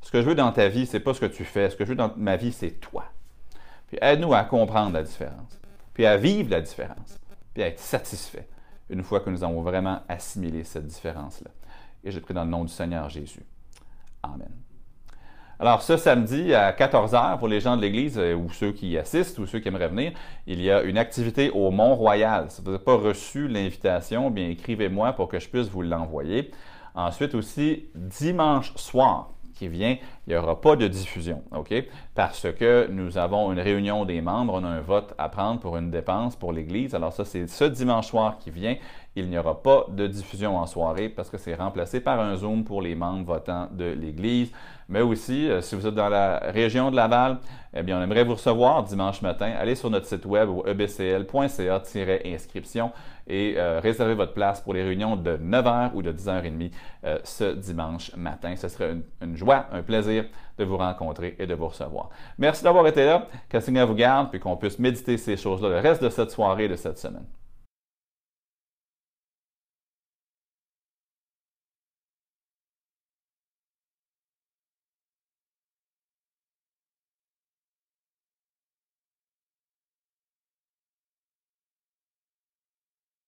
Ce 0.00 0.10
que 0.10 0.22
je 0.22 0.26
veux 0.26 0.34
dans 0.34 0.52
ta 0.52 0.68
vie, 0.68 0.86
c'est 0.86 1.00
pas 1.00 1.14
ce 1.14 1.20
que 1.20 1.26
tu 1.26 1.44
fais. 1.44 1.70
Ce 1.70 1.76
que 1.76 1.84
je 1.84 1.90
veux 1.90 1.96
dans 1.96 2.12
ma 2.16 2.36
vie, 2.36 2.52
c'est 2.52 2.80
toi. 2.80 3.04
Puis 3.88 3.98
aide-nous 4.00 4.32
à 4.34 4.44
comprendre 4.44 4.92
la 4.92 5.02
différence. 5.02 5.58
Puis 5.92 6.06
à 6.06 6.16
vivre 6.16 6.50
la 6.50 6.60
différence. 6.60 7.18
Puis 7.52 7.62
à 7.62 7.68
être 7.68 7.80
satisfait 7.80 8.48
une 8.90 9.02
fois 9.02 9.20
que 9.20 9.30
nous 9.30 9.42
avons 9.42 9.62
vraiment 9.62 10.02
assimilé 10.08 10.64
cette 10.64 10.86
différence-là. 10.86 11.50
Et 12.02 12.10
je 12.10 12.20
prie 12.20 12.34
dans 12.34 12.44
le 12.44 12.50
nom 12.50 12.64
du 12.64 12.72
Seigneur 12.72 13.08
Jésus. 13.08 13.44
Amen. 14.22 14.63
Alors, 15.60 15.82
ce 15.82 15.96
samedi 15.96 16.52
à 16.52 16.72
14h, 16.72 17.38
pour 17.38 17.46
les 17.46 17.60
gens 17.60 17.76
de 17.76 17.82
l'Église 17.82 18.18
euh, 18.18 18.34
ou 18.34 18.50
ceux 18.50 18.72
qui 18.72 18.88
y 18.88 18.98
assistent 18.98 19.38
ou 19.38 19.46
ceux 19.46 19.60
qui 19.60 19.68
aimeraient 19.68 19.88
venir, 19.88 20.12
il 20.48 20.60
y 20.60 20.70
a 20.70 20.82
une 20.82 20.98
activité 20.98 21.50
au 21.50 21.70
Mont-Royal. 21.70 22.46
Si 22.50 22.60
vous 22.60 22.72
n'avez 22.72 22.82
pas 22.82 22.96
reçu 22.96 23.46
l'invitation, 23.46 24.30
bien 24.30 24.48
écrivez-moi 24.48 25.12
pour 25.12 25.28
que 25.28 25.38
je 25.38 25.48
puisse 25.48 25.68
vous 25.68 25.82
l'envoyer. 25.82 26.50
Ensuite 26.96 27.34
aussi, 27.34 27.86
dimanche 27.94 28.74
soir 28.74 29.33
vient, 29.68 29.96
il 30.26 30.30
n'y 30.30 30.36
aura 30.36 30.60
pas 30.60 30.76
de 30.76 30.88
diffusion, 30.88 31.42
OK? 31.54 31.72
Parce 32.14 32.46
que 32.52 32.88
nous 32.90 33.18
avons 33.18 33.52
une 33.52 33.60
réunion 33.60 34.04
des 34.04 34.20
membres, 34.20 34.54
on 34.54 34.64
a 34.64 34.68
un 34.68 34.80
vote 34.80 35.14
à 35.18 35.28
prendre 35.28 35.60
pour 35.60 35.76
une 35.76 35.90
dépense 35.90 36.36
pour 36.36 36.52
l'Église. 36.52 36.94
Alors 36.94 37.12
ça, 37.12 37.24
c'est 37.24 37.46
ce 37.46 37.64
dimanche 37.64 38.08
soir 38.08 38.38
qui 38.38 38.50
vient. 38.50 38.76
Il 39.16 39.28
n'y 39.28 39.38
aura 39.38 39.62
pas 39.62 39.86
de 39.90 40.08
diffusion 40.08 40.56
en 40.56 40.66
soirée 40.66 41.08
parce 41.08 41.30
que 41.30 41.38
c'est 41.38 41.54
remplacé 41.54 42.00
par 42.00 42.18
un 42.18 42.34
Zoom 42.36 42.64
pour 42.64 42.82
les 42.82 42.96
membres 42.96 43.24
votants 43.24 43.68
de 43.70 43.84
l'Église. 43.84 44.50
Mais 44.88 45.02
aussi, 45.02 45.48
euh, 45.48 45.60
si 45.60 45.76
vous 45.76 45.86
êtes 45.86 45.94
dans 45.94 46.08
la 46.08 46.38
région 46.38 46.90
de 46.90 46.96
Laval, 46.96 47.38
eh 47.74 47.82
bien, 47.82 47.96
on 47.98 48.02
aimerait 48.02 48.24
vous 48.24 48.34
recevoir 48.34 48.82
dimanche 48.82 49.22
matin. 49.22 49.52
Allez 49.58 49.76
sur 49.76 49.88
notre 49.88 50.06
site 50.06 50.26
web 50.26 50.48
au 50.48 50.66
ebcl.ca-inscription 50.66 52.90
et 53.26 53.54
euh, 53.56 53.80
réservez 53.80 54.14
votre 54.14 54.32
place 54.32 54.60
pour 54.60 54.74
les 54.74 54.82
réunions 54.82 55.16
de 55.16 55.36
9h 55.36 55.92
ou 55.94 56.02
de 56.02 56.12
10h30 56.12 56.70
euh, 57.04 57.18
ce 57.24 57.54
dimanche 57.54 58.14
matin. 58.16 58.54
Ce 58.56 58.68
serait 58.68 58.96
une, 59.22 59.36
joie, 59.36 59.66
un 59.72 59.82
plaisir 59.82 60.26
de 60.58 60.64
vous 60.64 60.76
rencontrer 60.76 61.36
et 61.38 61.46
de 61.46 61.54
vous 61.54 61.68
recevoir. 61.68 62.10
Merci 62.38 62.64
d'avoir 62.64 62.86
été 62.86 63.04
là. 63.04 63.26
Que 63.48 63.56
le 63.56 63.62
Seigneur 63.62 63.86
vous 63.86 63.94
garde 63.94 64.30
puis 64.30 64.40
qu'on 64.40 64.56
puisse 64.56 64.78
méditer 64.78 65.16
ces 65.16 65.36
choses-là 65.36 65.68
le 65.68 65.78
reste 65.78 66.02
de 66.02 66.10
cette 66.10 66.30
soirée 66.30 66.64
et 66.64 66.68
de 66.68 66.76
cette 66.76 66.98
semaine. 66.98 67.24